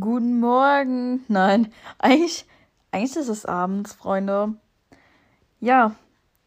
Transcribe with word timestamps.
Guten 0.00 0.40
Morgen. 0.40 1.24
Nein, 1.28 1.72
eigentlich, 1.98 2.44
eigentlich 2.90 3.16
ist 3.16 3.28
es 3.28 3.46
abends, 3.46 3.92
Freunde. 3.94 4.54
Ja, 5.60 5.94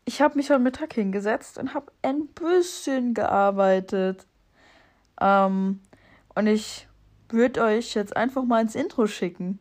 ich 0.05 0.21
habe 0.21 0.35
mich 0.35 0.49
heute 0.49 0.59
Mittag 0.59 0.93
hingesetzt 0.93 1.57
und 1.57 1.73
habe 1.73 1.91
ein 2.01 2.27
bisschen 2.27 3.13
gearbeitet. 3.13 4.25
Ähm, 5.21 5.79
und 6.35 6.47
ich 6.47 6.87
würde 7.29 7.63
euch 7.63 7.93
jetzt 7.95 8.15
einfach 8.17 8.43
mal 8.43 8.61
ins 8.61 8.75
Intro 8.75 9.07
schicken. 9.07 9.59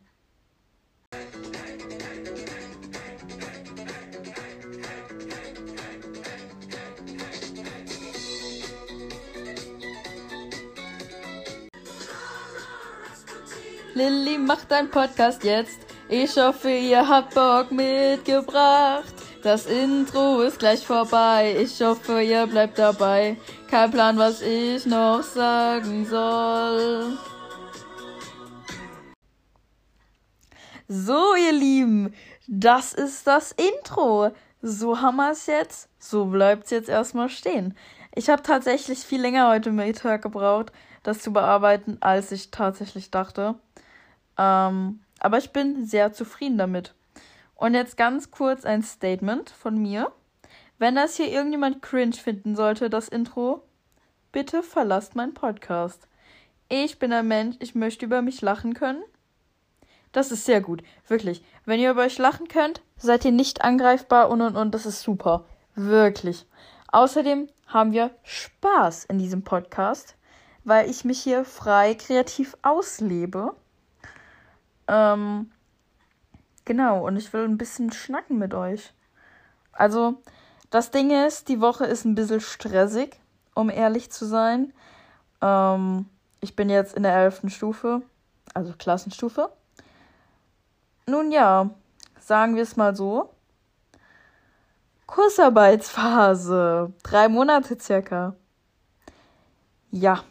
Lilly 13.98 14.38
macht 14.38 14.72
einen 14.72 14.90
Podcast 14.90 15.42
jetzt. 15.42 15.80
Ich 16.08 16.36
hoffe, 16.36 16.70
ihr 16.70 17.08
habt 17.08 17.34
Bock 17.34 17.72
mitgebracht. 17.72 19.12
Das 19.42 19.66
Intro 19.66 20.42
ist 20.42 20.60
gleich 20.60 20.86
vorbei. 20.86 21.56
Ich 21.60 21.82
hoffe, 21.82 22.22
ihr 22.22 22.46
bleibt 22.46 22.78
dabei. 22.78 23.36
Kein 23.68 23.90
Plan, 23.90 24.16
was 24.16 24.40
ich 24.40 24.86
noch 24.86 25.24
sagen 25.24 26.06
soll. 26.06 27.18
So, 30.86 31.34
ihr 31.34 31.52
Lieben, 31.52 32.14
das 32.46 32.92
ist 32.92 33.26
das 33.26 33.50
Intro. 33.50 34.30
So 34.62 35.00
haben 35.00 35.16
wir 35.16 35.32
es 35.32 35.46
jetzt. 35.46 35.88
So 35.98 36.26
bleibt 36.26 36.66
es 36.66 36.70
jetzt 36.70 36.88
erstmal 36.88 37.30
stehen. 37.30 37.76
Ich 38.14 38.28
habe 38.30 38.44
tatsächlich 38.44 39.00
viel 39.00 39.20
länger 39.20 39.48
heute 39.48 39.72
Mittag 39.72 40.22
gebraucht, 40.22 40.70
das 41.02 41.18
zu 41.18 41.32
bearbeiten, 41.32 41.96
als 41.98 42.30
ich 42.30 42.52
tatsächlich 42.52 43.10
dachte. 43.10 43.56
Ähm, 44.38 45.00
aber 45.20 45.38
ich 45.38 45.52
bin 45.52 45.84
sehr 45.84 46.12
zufrieden 46.12 46.58
damit. 46.58 46.94
Und 47.54 47.74
jetzt 47.74 47.96
ganz 47.96 48.30
kurz 48.30 48.64
ein 48.64 48.82
Statement 48.82 49.50
von 49.50 49.76
mir. 49.76 50.12
Wenn 50.78 50.94
das 50.94 51.16
hier 51.16 51.28
irgendjemand 51.28 51.82
cringe 51.82 52.12
finden 52.12 52.54
sollte, 52.54 52.88
das 52.88 53.08
Intro, 53.08 53.64
bitte 54.30 54.62
verlasst 54.62 55.16
meinen 55.16 55.34
Podcast. 55.34 56.06
Ich 56.68 56.98
bin 57.00 57.12
ein 57.12 57.26
Mensch, 57.26 57.56
ich 57.58 57.74
möchte 57.74 58.06
über 58.06 58.22
mich 58.22 58.42
lachen 58.42 58.74
können. 58.74 59.02
Das 60.12 60.30
ist 60.30 60.44
sehr 60.44 60.60
gut, 60.60 60.82
wirklich. 61.06 61.42
Wenn 61.64 61.80
ihr 61.80 61.90
über 61.90 62.02
euch 62.02 62.18
lachen 62.18 62.48
könnt, 62.48 62.80
seid 62.96 63.24
ihr 63.24 63.32
nicht 63.32 63.62
angreifbar 63.62 64.30
und 64.30 64.40
und 64.40 64.56
und, 64.56 64.74
das 64.74 64.86
ist 64.86 65.02
super. 65.02 65.44
Wirklich. 65.74 66.46
Außerdem 66.92 67.48
haben 67.66 67.92
wir 67.92 68.10
Spaß 68.22 69.04
in 69.06 69.18
diesem 69.18 69.42
Podcast, 69.44 70.16
weil 70.64 70.88
ich 70.88 71.04
mich 71.04 71.20
hier 71.20 71.44
frei 71.44 71.94
kreativ 71.94 72.56
auslebe. 72.62 73.54
Ähm, 74.88 75.52
genau, 76.64 77.06
und 77.06 77.16
ich 77.16 77.32
will 77.32 77.44
ein 77.44 77.58
bisschen 77.58 77.92
schnacken 77.92 78.38
mit 78.38 78.54
euch. 78.54 78.92
Also, 79.72 80.20
das 80.70 80.90
Ding 80.90 81.10
ist, 81.10 81.48
die 81.48 81.60
Woche 81.60 81.84
ist 81.84 82.04
ein 82.04 82.14
bisschen 82.14 82.40
stressig, 82.40 83.20
um 83.54 83.70
ehrlich 83.70 84.10
zu 84.10 84.26
sein. 84.26 84.72
Ähm, 85.40 86.06
ich 86.40 86.56
bin 86.56 86.70
jetzt 86.70 86.96
in 86.96 87.02
der 87.02 87.14
11. 87.14 87.42
Stufe, 87.48 88.02
also 88.54 88.72
Klassenstufe. 88.76 89.52
Nun 91.06 91.30
ja, 91.30 91.70
sagen 92.18 92.56
wir 92.56 92.62
es 92.62 92.76
mal 92.76 92.96
so. 92.96 93.30
Kursarbeitsphase. 95.06 96.92
Drei 97.02 97.28
Monate 97.28 97.78
circa. 97.80 98.34
Ja, 99.90 100.22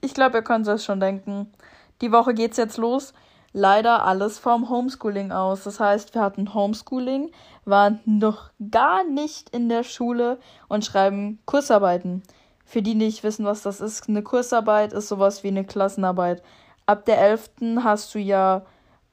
ich 0.00 0.14
glaube, 0.14 0.38
ihr 0.38 0.44
könnt 0.44 0.66
es 0.66 0.84
schon 0.84 0.98
denken. 0.98 1.52
Die 2.00 2.10
Woche 2.10 2.32
geht's 2.32 2.56
jetzt 2.56 2.78
los 2.78 3.12
leider 3.54 4.04
alles 4.04 4.38
vom 4.38 4.68
Homeschooling 4.68 5.32
aus. 5.32 5.64
Das 5.64 5.80
heißt, 5.80 6.14
wir 6.14 6.20
hatten 6.20 6.52
Homeschooling, 6.52 7.30
waren 7.64 8.00
noch 8.04 8.50
gar 8.70 9.04
nicht 9.04 9.48
in 9.50 9.70
der 9.70 9.84
Schule 9.84 10.38
und 10.68 10.84
schreiben 10.84 11.38
Kursarbeiten. 11.46 12.22
Für 12.66 12.82
die 12.82 12.94
nicht 12.94 13.22
wissen, 13.22 13.46
was 13.46 13.62
das 13.62 13.80
ist, 13.80 14.08
eine 14.08 14.22
Kursarbeit 14.22 14.92
ist 14.92 15.08
sowas 15.08 15.44
wie 15.44 15.48
eine 15.48 15.64
Klassenarbeit. 15.64 16.42
Ab 16.84 17.06
der 17.06 17.18
11. 17.18 17.50
hast 17.82 18.14
du 18.14 18.18
ja 18.18 18.66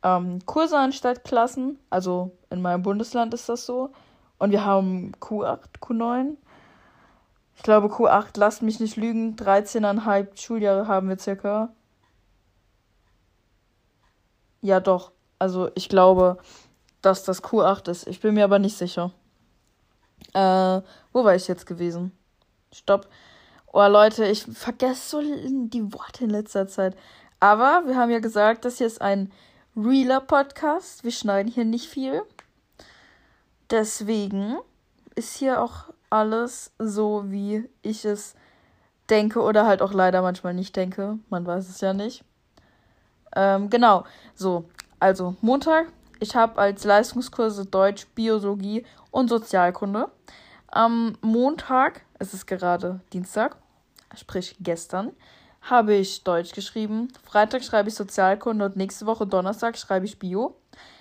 ähm, 0.03 0.39
Kurse 0.45 0.77
anstatt 0.77 1.23
Klassen. 1.23 1.77
Also 1.89 2.31
in 2.49 2.61
meinem 2.61 2.81
Bundesland 2.81 3.33
ist 3.33 3.47
das 3.47 3.66
so. 3.66 3.91
Und 4.39 4.51
wir 4.51 4.66
haben 4.66 5.11
Q8, 5.21 5.59
Q9. 5.79 6.35
Ich 7.55 7.61
glaube 7.61 7.87
Q8, 7.89 8.29
lasst 8.37 8.63
mich 8.63 8.79
nicht 8.79 8.95
lügen, 8.95 9.35
13,5 9.35 10.41
Schuljahre 10.41 10.87
haben 10.87 11.09
wir 11.09 11.19
circa. 11.19 11.69
Ja, 14.61 14.79
doch. 14.79 15.11
Also 15.39 15.69
ich 15.75 15.89
glaube, 15.89 16.38
dass 17.01 17.23
das 17.23 17.44
Q8 17.44 17.89
ist. 17.89 18.07
Ich 18.07 18.19
bin 18.19 18.35
mir 18.35 18.44
aber 18.44 18.59
nicht 18.59 18.77
sicher. 18.77 19.11
Äh, 20.33 20.81
wo 21.13 21.23
war 21.23 21.35
ich 21.35 21.47
jetzt 21.47 21.66
gewesen? 21.66 22.11
Stopp. 22.72 23.07
Oh 23.73 23.85
Leute, 23.88 24.25
ich 24.25 24.44
vergesse 24.44 25.09
so 25.09 25.22
die 25.22 25.94
Worte 25.94 26.25
in 26.25 26.29
letzter 26.29 26.67
Zeit. 26.67 26.95
Aber 27.39 27.83
wir 27.88 27.95
haben 27.95 28.11
ja 28.11 28.19
gesagt, 28.19 28.66
das 28.66 28.77
hier 28.77 28.88
ist 28.88 29.01
ein 29.01 29.31
realer 29.75 30.22
Podcast. 30.22 31.03
Wir 31.03 31.11
schneiden 31.11 31.51
hier 31.51 31.66
nicht 31.66 31.88
viel. 31.88 32.22
Deswegen 33.69 34.57
ist 35.16 35.38
hier 35.38 35.61
auch 35.61 35.85
alles 36.09 36.72
so, 36.78 37.23
wie 37.28 37.67
ich 37.81 38.05
es 38.05 38.35
denke 39.09 39.41
oder 39.41 39.66
halt 39.66 39.81
auch 39.81 39.93
leider 39.93 40.22
manchmal 40.22 40.53
nicht 40.53 40.75
denke. 40.75 41.17
Man 41.29 41.45
weiß 41.45 41.69
es 41.69 41.81
ja 41.81 41.93
nicht. 41.93 42.23
Ähm, 43.35 43.69
genau, 43.69 44.05
so. 44.35 44.65
Also 44.99 45.35
Montag, 45.41 45.87
ich 46.19 46.35
habe 46.35 46.59
als 46.59 46.83
Leistungskurse 46.83 47.65
Deutsch, 47.65 48.05
Biologie 48.13 48.85
und 49.09 49.29
Sozialkunde. 49.29 50.11
Am 50.67 51.17
Montag, 51.21 52.01
es 52.19 52.33
ist 52.33 52.45
gerade 52.45 53.01
Dienstag, 53.11 53.57
sprich 54.15 54.55
gestern, 54.59 55.11
habe 55.61 55.95
ich 55.95 56.23
Deutsch 56.23 56.53
geschrieben. 56.53 57.07
Freitag 57.23 57.63
schreibe 57.63 57.89
ich 57.89 57.95
Sozialkunde 57.95 58.65
und 58.65 58.75
nächste 58.75 59.05
Woche 59.05 59.25
Donnerstag 59.25 59.77
schreibe 59.77 60.05
ich 60.05 60.19
Bio. 60.19 60.55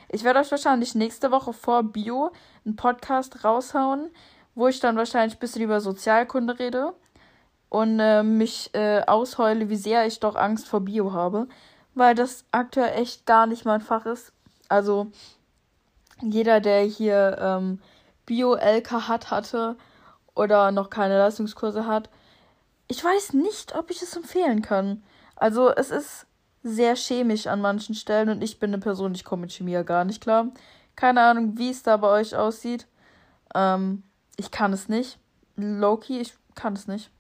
Ich 0.09 0.25
werde 0.25 0.41
euch 0.41 0.51
wahrscheinlich 0.51 0.95
nächste 0.95 1.31
Woche 1.31 1.53
vor 1.53 1.83
Bio 1.83 2.33
einen 2.65 2.77
Podcast 2.77 3.45
raushauen, 3.45 4.11
wo 4.55 4.69
ich 4.69 4.81
dann 4.81 4.97
wahrscheinlich 4.97 5.37
ein 5.37 5.41
bisschen 5.41 5.63
über 5.63 5.81
Sozialkunde 5.81 6.59
rede 6.59 6.95
und 7.69 8.01
äh, 8.01 8.23
mich 8.23 8.71
äh, 8.75 9.03
ausheule, 9.07 9.69
wie 9.69 9.77
sehr 9.77 10.07
ich 10.07 10.19
doch 10.19 10.35
Angst 10.35 10.67
vor 10.67 10.81
Bio 10.81 11.13
habe 11.13 11.47
weil 11.95 12.15
das 12.15 12.45
aktuell 12.51 13.01
echt 13.01 13.27
gar 13.27 13.47
nicht 13.47 13.65
mein 13.65 13.81
Fach 13.81 14.07
ist. 14.07 14.33
Also 14.69 15.11
jeder, 16.23 16.61
der 16.61 16.83
hier 16.83 17.39
ähm, 17.41 17.81
Bio-LK 18.27 19.09
hat, 19.09 19.31
hatte 19.31 19.77
oder 20.35 20.71
noch 20.71 20.91
keine 20.91 21.19
Leistungskurse 21.19 21.87
hat, 21.87 22.09
ich 22.89 23.03
weiß 23.05 23.35
nicht, 23.35 23.75
ob 23.77 23.91
ich 23.91 24.03
es 24.03 24.17
empfehlen 24.17 24.63
kann. 24.63 25.03
Also 25.37 25.71
es 25.71 25.91
ist 25.91 26.27
sehr 26.63 26.97
chemisch 26.97 27.47
an 27.47 27.61
manchen 27.61 27.95
Stellen 27.95 28.29
und 28.29 28.43
ich 28.43 28.59
bin 28.59 28.71
eine 28.71 28.83
Person, 28.83 29.15
ich 29.15 29.25
komme 29.25 29.43
mit 29.43 29.53
Chemie 29.53 29.73
ja 29.73 29.83
gar 29.83 30.05
nicht 30.05 30.21
klar. 30.21 30.49
Keine 30.97 31.23
Ahnung, 31.23 31.57
wie 31.57 31.71
es 31.71 31.83
da 31.83 31.97
bei 31.97 32.09
euch 32.09 32.37
aussieht. 32.37 32.87
Ähm, 33.55 34.03
ich 34.37 34.51
kann 34.51 34.73
es 34.73 34.89
nicht. 34.89 35.19
Loki, 35.57 36.21
ich 36.21 36.35
kann 36.55 36.75
es 36.75 36.87
nicht. 36.87 37.11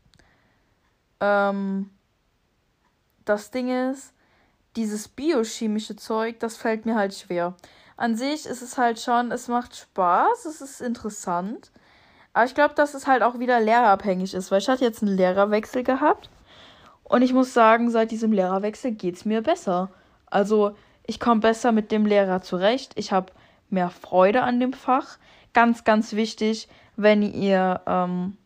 Ähm, 1.21 1.91
das 3.25 3.51
Ding 3.51 3.91
ist, 3.91 4.13
dieses 4.77 5.09
biochemische 5.09 5.97
Zeug, 5.97 6.39
das 6.41 6.57
fällt 6.57 6.87
mir 6.87 6.95
halt 6.95 7.15
schwer. 7.15 7.55
An 7.97 8.17
sich 8.17 8.47
ist 8.47 8.63
es 8.63 8.79
halt 8.79 9.01
schon, 9.01 9.31
es 9.31 9.49
macht 9.49 9.77
Spaß, 9.77 10.47
es 10.47 10.61
ist 10.61 10.81
interessant. 10.81 11.71
Aber 12.33 12.45
ich 12.45 12.55
glaube, 12.55 12.75
dass 12.75 12.95
es 12.95 13.07
halt 13.07 13.23
auch 13.23 13.39
wieder 13.39 13.61
lehrerabhängig 13.61 14.35
ist, 14.35 14.51
weil 14.51 14.61
ich 14.61 14.69
hatte 14.69 14.85
jetzt 14.85 15.03
einen 15.03 15.17
Lehrerwechsel 15.17 15.83
gehabt. 15.83 16.31
Und 17.03 17.23
ich 17.23 17.33
muss 17.33 17.53
sagen, 17.53 17.91
seit 17.91 18.13
diesem 18.13 18.33
Lehrerwechsel 18.33 18.93
geht 18.93 19.17
es 19.17 19.25
mir 19.25 19.43
besser. 19.43 19.91
Also, 20.27 20.77
ich 21.07 21.19
komme 21.19 21.41
besser 21.41 21.73
mit 21.73 21.91
dem 21.91 22.07
Lehrer 22.07 22.41
zurecht. 22.41 22.93
Ich 22.95 23.11
habe 23.11 23.33
mehr 23.69 23.91
Freude 23.91 24.43
an 24.43 24.61
dem 24.61 24.73
Fach. 24.73 25.19
Ganz, 25.53 25.83
ganz 25.83 26.13
wichtig, 26.13 26.69
wenn 26.97 27.23
ihr 27.23 27.81
ähm, 27.87 28.37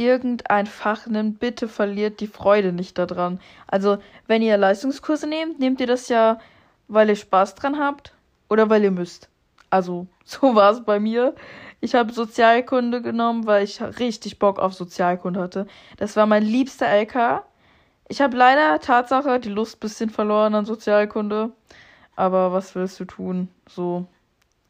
irgendein 0.00 0.66
Fach 0.66 1.06
nimmt, 1.06 1.40
bitte 1.40 1.68
verliert 1.68 2.20
die 2.20 2.26
Freude 2.26 2.72
nicht 2.72 2.96
daran. 2.96 3.38
Also, 3.66 3.98
wenn 4.26 4.40
ihr 4.40 4.56
Leistungskurse 4.56 5.26
nehmt, 5.26 5.60
nehmt 5.60 5.80
ihr 5.80 5.86
das 5.86 6.08
ja, 6.08 6.38
weil 6.88 7.10
ihr 7.10 7.16
Spaß 7.16 7.54
dran 7.54 7.78
habt 7.78 8.14
oder 8.48 8.70
weil 8.70 8.82
ihr 8.82 8.90
müsst. 8.90 9.28
Also, 9.68 10.06
so 10.24 10.54
war 10.54 10.72
es 10.72 10.84
bei 10.84 10.98
mir. 10.98 11.34
Ich 11.80 11.94
habe 11.94 12.12
Sozialkunde 12.12 13.02
genommen, 13.02 13.46
weil 13.46 13.64
ich 13.64 13.80
richtig 13.82 14.38
Bock 14.38 14.58
auf 14.58 14.74
Sozialkunde 14.74 15.40
hatte. 15.40 15.66
Das 15.98 16.16
war 16.16 16.26
mein 16.26 16.42
liebster 16.42 16.86
LK. 16.88 17.42
Ich 18.08 18.20
habe 18.20 18.36
leider 18.36 18.80
Tatsache 18.80 19.38
die 19.38 19.50
Lust 19.50 19.76
ein 19.76 19.80
bisschen 19.80 20.10
verloren 20.10 20.54
an 20.54 20.64
Sozialkunde. 20.64 21.52
Aber 22.16 22.52
was 22.52 22.74
willst 22.74 22.98
du 23.00 23.04
tun? 23.04 23.48
So. 23.68 24.06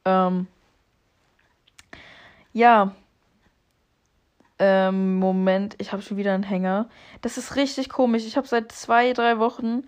Ähm. 0.04 0.46
Ja, 2.52 2.92
ähm, 4.60 5.16
Moment, 5.16 5.74
ich 5.78 5.92
habe 5.92 6.02
schon 6.02 6.18
wieder 6.18 6.34
einen 6.34 6.44
Hänger. 6.44 6.88
Das 7.22 7.38
ist 7.38 7.56
richtig 7.56 7.88
komisch. 7.88 8.26
Ich 8.26 8.36
habe 8.36 8.46
seit 8.46 8.70
zwei, 8.70 9.12
drei 9.12 9.38
Wochen 9.38 9.82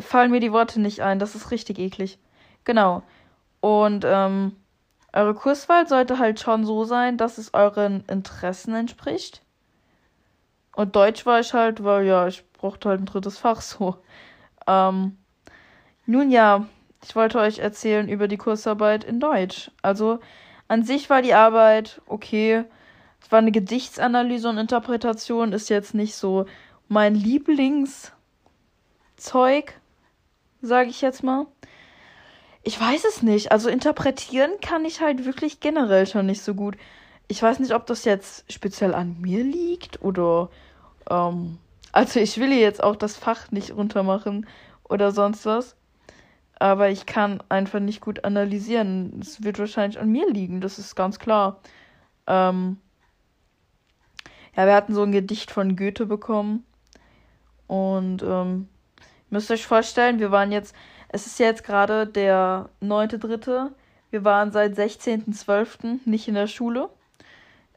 fallen 0.00 0.30
mir 0.30 0.40
die 0.40 0.52
Worte 0.52 0.80
nicht 0.80 1.00
ein. 1.00 1.18
Das 1.18 1.34
ist 1.34 1.50
richtig 1.50 1.78
eklig. 1.78 2.18
Genau. 2.64 3.02
Und 3.60 4.04
ähm, 4.06 4.56
eure 5.12 5.34
Kurswahl 5.34 5.88
sollte 5.88 6.18
halt 6.18 6.40
schon 6.40 6.64
so 6.64 6.84
sein, 6.84 7.16
dass 7.16 7.38
es 7.38 7.54
euren 7.54 8.04
Interessen 8.06 8.74
entspricht. 8.74 9.42
Und 10.74 10.94
Deutsch 10.96 11.24
war 11.24 11.40
ich 11.40 11.54
halt, 11.54 11.82
weil 11.82 12.04
ja, 12.04 12.26
ich 12.28 12.44
brauchte 12.52 12.88
halt 12.88 13.00
ein 13.00 13.06
drittes 13.06 13.38
Fach 13.38 13.60
so. 13.60 13.96
Ähm, 14.66 15.16
nun 16.06 16.30
ja, 16.30 16.66
ich 17.04 17.14
wollte 17.16 17.38
euch 17.38 17.58
erzählen 17.58 18.08
über 18.08 18.28
die 18.28 18.36
Kursarbeit 18.36 19.04
in 19.04 19.20
Deutsch. 19.20 19.70
Also 19.82 20.18
an 20.66 20.82
sich 20.82 21.08
war 21.08 21.22
die 21.22 21.34
Arbeit 21.34 22.00
okay. 22.06 22.64
Es 23.20 23.32
war 23.32 23.38
eine 23.38 23.52
Gedichtsanalyse 23.52 24.48
und 24.48 24.58
Interpretation, 24.58 25.52
ist 25.52 25.68
jetzt 25.68 25.94
nicht 25.94 26.14
so 26.14 26.46
mein 26.88 27.14
Lieblingszeug, 27.14 28.12
sage 30.62 30.90
ich 30.90 31.00
jetzt 31.00 31.22
mal. 31.22 31.46
Ich 32.62 32.80
weiß 32.80 33.04
es 33.04 33.22
nicht. 33.22 33.52
Also 33.52 33.68
interpretieren 33.68 34.52
kann 34.60 34.84
ich 34.84 35.00
halt 35.00 35.24
wirklich 35.24 35.60
generell 35.60 36.06
schon 36.06 36.26
nicht 36.26 36.42
so 36.42 36.54
gut. 36.54 36.76
Ich 37.28 37.42
weiß 37.42 37.58
nicht, 37.60 37.74
ob 37.74 37.86
das 37.86 38.04
jetzt 38.04 38.50
speziell 38.52 38.94
an 38.94 39.20
mir 39.20 39.44
liegt 39.44 40.02
oder 40.02 40.50
ähm, 41.10 41.58
also 41.92 42.20
ich 42.20 42.38
will 42.38 42.52
jetzt 42.52 42.82
auch 42.82 42.96
das 42.96 43.16
Fach 43.16 43.50
nicht 43.50 43.74
runtermachen 43.74 44.46
oder 44.88 45.12
sonst 45.12 45.46
was. 45.46 45.76
Aber 46.58 46.90
ich 46.90 47.06
kann 47.06 47.42
einfach 47.48 47.80
nicht 47.80 48.00
gut 48.00 48.24
analysieren. 48.24 49.20
Es 49.20 49.42
wird 49.44 49.58
wahrscheinlich 49.58 50.00
an 50.00 50.10
mir 50.10 50.28
liegen, 50.30 50.60
das 50.60 50.78
ist 50.78 50.96
ganz 50.96 51.18
klar. 51.18 51.60
Ähm 52.26 52.78
ja, 54.58 54.66
wir 54.66 54.74
hatten 54.74 54.92
so 54.92 55.04
ein 55.04 55.12
Gedicht 55.12 55.52
von 55.52 55.76
Goethe 55.76 56.04
bekommen. 56.04 56.64
Und 57.68 58.24
ähm, 58.24 58.68
müsst 59.30 59.52
euch 59.52 59.64
vorstellen, 59.64 60.18
wir 60.18 60.32
waren 60.32 60.50
jetzt, 60.50 60.74
es 61.10 61.26
ist 61.26 61.38
jetzt 61.38 61.62
gerade 61.62 62.08
der 62.08 62.68
9.3. 62.82 63.70
Wir 64.10 64.24
waren 64.24 64.50
seit 64.50 64.76
16.12. 64.76 66.00
nicht 66.06 66.26
in 66.26 66.34
der 66.34 66.48
Schule. 66.48 66.88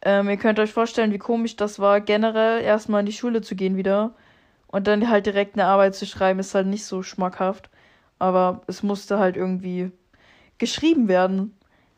Ähm, 0.01 0.27
ihr 0.27 0.37
könnt 0.37 0.57
euch 0.57 0.73
vorstellen, 0.73 1.11
wie 1.11 1.19
komisch 1.19 1.55
das 1.55 1.77
war, 1.77 2.01
generell 2.01 2.63
erstmal 2.63 3.01
in 3.01 3.05
die 3.05 3.11
Schule 3.11 3.43
zu 3.43 3.55
gehen 3.55 3.77
wieder. 3.77 4.15
Und 4.65 4.87
dann 4.87 5.07
halt 5.07 5.27
direkt 5.27 5.53
eine 5.53 5.65
Arbeit 5.65 5.93
zu 5.93 6.07
schreiben, 6.07 6.39
ist 6.39 6.55
halt 6.55 6.65
nicht 6.65 6.85
so 6.85 7.03
schmackhaft. 7.03 7.69
Aber 8.17 8.63
es 8.65 8.81
musste 8.81 9.19
halt 9.19 9.37
irgendwie 9.37 9.91
geschrieben 10.57 11.07
werden. 11.07 11.55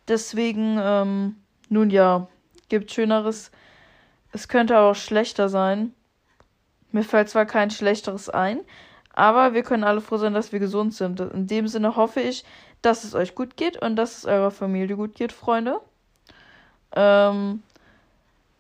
Deswegen, 0.10 0.78
ähm, 0.78 1.38
nun 1.70 1.90
ja, 1.90 2.28
gibt 2.68 2.92
Schöneres. 2.92 3.50
Es 4.34 4.48
könnte 4.48 4.80
auch 4.80 4.96
schlechter 4.96 5.48
sein. 5.48 5.94
Mir 6.92 7.04
fällt 7.04 7.30
zwar 7.30 7.46
kein 7.46 7.70
schlechteres 7.70 8.30
ein, 8.30 8.60
aber 9.14 9.54
wir 9.54 9.64
können 9.64 9.84
alle 9.84 10.02
froh 10.02 10.18
sein, 10.18 10.34
dass 10.34 10.52
wir 10.52 10.60
gesund 10.60 10.94
sind. 10.94 11.20
In 11.20 11.48
dem 11.48 11.68
Sinne 11.68 11.96
hoffe 11.96 12.20
ich, 12.20 12.44
dass 12.82 13.04
es 13.04 13.14
euch 13.16 13.36
gut 13.36 13.58
geht 13.58 13.82
und 13.82 13.96
dass 13.96 14.18
es 14.18 14.26
eurer 14.26 14.52
Familie 14.52 14.96
gut 14.96 15.16
geht, 15.16 15.32
Freunde. 15.32 15.80
Ähm, 16.96 17.62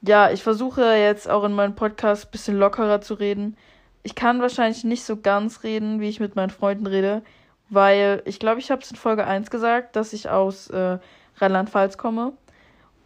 ja, 0.01 0.31
ich 0.31 0.43
versuche 0.43 0.95
jetzt 0.95 1.29
auch 1.29 1.43
in 1.43 1.53
meinem 1.53 1.75
Podcast 1.75 2.25
ein 2.25 2.31
bisschen 2.31 2.57
lockerer 2.57 3.01
zu 3.01 3.15
reden. 3.15 3.57
Ich 4.03 4.15
kann 4.15 4.41
wahrscheinlich 4.41 4.83
nicht 4.83 5.03
so 5.03 5.17
ganz 5.17 5.63
reden, 5.63 5.99
wie 5.99 6.09
ich 6.09 6.19
mit 6.19 6.35
meinen 6.35 6.49
Freunden 6.51 6.85
rede, 6.85 7.23
weil 7.69 8.21
ich 8.25 8.39
glaube, 8.39 8.59
ich 8.59 8.69
habe 8.69 8.81
es 8.81 8.91
in 8.91 8.97
Folge 8.97 9.25
1 9.25 9.49
gesagt, 9.49 9.95
dass 9.95 10.13
ich 10.13 10.29
aus 10.29 10.69
äh, 10.69 10.99
Rheinland-Pfalz 11.37 11.97
komme 11.97 12.33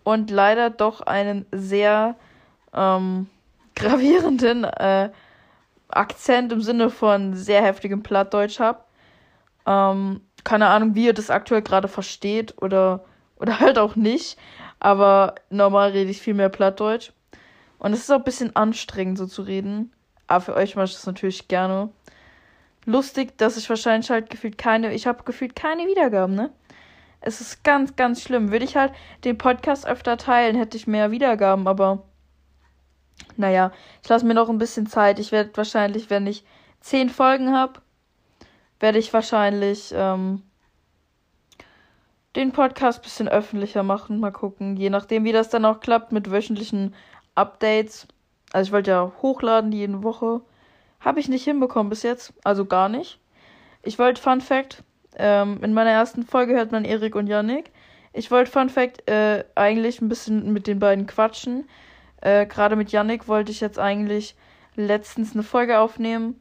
und 0.04 0.32
leider 0.32 0.70
doch 0.70 1.02
einen 1.02 1.46
sehr 1.52 2.16
ähm, 2.74 3.28
gravierenden 3.76 4.64
äh, 4.64 5.10
Akzent 5.90 6.52
im 6.52 6.62
Sinne 6.62 6.90
von 6.90 7.36
sehr 7.36 7.64
heftigem 7.64 8.04
Plattdeutsch 8.04 8.60
habe. 8.60 8.80
Ähm, 9.66 10.22
keine 10.44 10.68
Ahnung, 10.68 10.96
wie 10.96 11.06
ihr 11.06 11.14
das 11.14 11.30
aktuell 11.30 11.62
gerade 11.62 11.88
versteht 11.88 12.62
oder, 12.62 13.06
oder 13.38 13.60
halt 13.60 13.78
auch 13.78 13.96
nicht. 13.96 14.38
Aber 14.80 15.36
normal 15.50 15.92
rede 15.92 16.12
ich 16.12 16.22
viel 16.22 16.34
mehr 16.34 16.50
Plattdeutsch. 16.50 17.12
Und 17.80 17.94
es 17.94 18.00
ist 18.00 18.12
auch 18.12 18.18
ein 18.18 18.24
bisschen 18.24 18.56
anstrengend, 18.56 19.18
so 19.18 19.28
zu 19.28 19.44
reden. 19.44 19.94
Aber 20.28 20.42
für 20.42 20.56
euch 20.56 20.76
mache 20.76 20.86
ich 20.86 20.94
das 20.94 21.06
natürlich 21.06 21.48
gerne. 21.48 21.90
Lustig, 22.86 23.38
dass 23.38 23.58
ich 23.58 23.70
wahrscheinlich 23.70 24.10
halt 24.10 24.30
gefühlt 24.30 24.58
keine, 24.58 24.94
ich 24.94 25.08
habe 25.08 25.24
gefühlt 25.24 25.56
keine 25.56 25.88
Wiedergaben, 25.88 26.36
ne? 26.36 26.52
Es 27.20 27.42
ist 27.42 27.64
ganz, 27.64 27.96
ganz 27.96 28.22
schlimm. 28.22 28.52
Würde 28.52 28.66
ich 28.66 28.78
halt 28.78 28.94
den 29.24 29.38
Podcast 29.38 29.86
öfter 29.88 30.18
teilen, 30.18 30.56
hätte 30.56 30.78
ich 30.78 30.88
mehr 30.88 31.12
Wiedergaben, 31.12 31.68
aber 31.68 32.04
naja, 33.36 33.72
ich 34.04 34.10
lasse 34.10 34.26
mir 34.26 34.34
noch 34.34 34.50
ein 34.50 34.58
bisschen 34.58 34.88
Zeit. 34.88 35.20
Ich 35.20 35.32
werde 35.32 35.52
wahrscheinlich, 35.56 36.10
wenn 36.10 36.28
ich 36.28 36.44
zehn 36.80 37.10
Folgen 37.10 37.54
habe, 37.54 37.82
werde 38.80 39.00
ich 39.00 39.14
wahrscheinlich 39.14 39.92
ähm, 39.96 40.44
den 42.36 42.52
Podcast 42.52 43.00
ein 43.00 43.04
bisschen 43.04 43.28
öffentlicher 43.28 43.84
machen. 43.84 44.20
Mal 44.20 44.32
gucken. 44.32 44.78
Je 44.78 44.90
nachdem, 44.90 45.24
wie 45.24 45.32
das 45.32 45.50
dann 45.50 45.66
auch 45.66 45.80
klappt 45.80 46.12
mit 46.12 46.32
wöchentlichen 46.32 46.94
Updates. 47.36 48.08
Also 48.54 48.70
ich 48.70 48.74
wollte 48.74 48.92
ja 48.92 49.12
hochladen 49.22 49.72
jede 49.72 50.04
Woche. 50.04 50.42
Habe 51.00 51.20
ich 51.20 51.30
nicht 51.30 51.44
hinbekommen 51.44 51.90
bis 51.90 52.04
jetzt. 52.04 52.34
Also 52.44 52.66
gar 52.66 52.90
nicht. 52.90 53.20
Ich 53.84 54.00
wollte 54.00 54.22
Fun 54.22 54.42
Fact. 54.42 54.84
Ähm, 55.16 55.60
in 55.64 55.74
meiner 55.74 55.92
ersten 55.92 56.24
Folge 56.24 56.54
hört 56.54 56.72
man 56.72 56.86
Erik 56.86 57.16
und 57.16 57.28
Yannick. 57.28 57.72
Ich 58.14 58.32
wollte 58.32 58.52
Fun 58.52 58.70
Fact 58.70 59.10
äh, 59.10 59.44
eigentlich 59.56 60.02
ein 60.02 60.10
bisschen 60.10 60.54
mit 60.54 60.68
den 60.68 60.80
beiden 60.80 61.08
quatschen. 61.08 61.68
Äh, 62.22 62.46
Gerade 62.46 62.76
mit 62.76 62.92
Yannick 62.92 63.28
wollte 63.28 63.52
ich 63.52 63.60
jetzt 63.60 63.80
eigentlich 63.80 64.36
letztens 64.76 65.34
eine 65.34 65.44
Folge 65.44 65.80
aufnehmen 65.80 66.40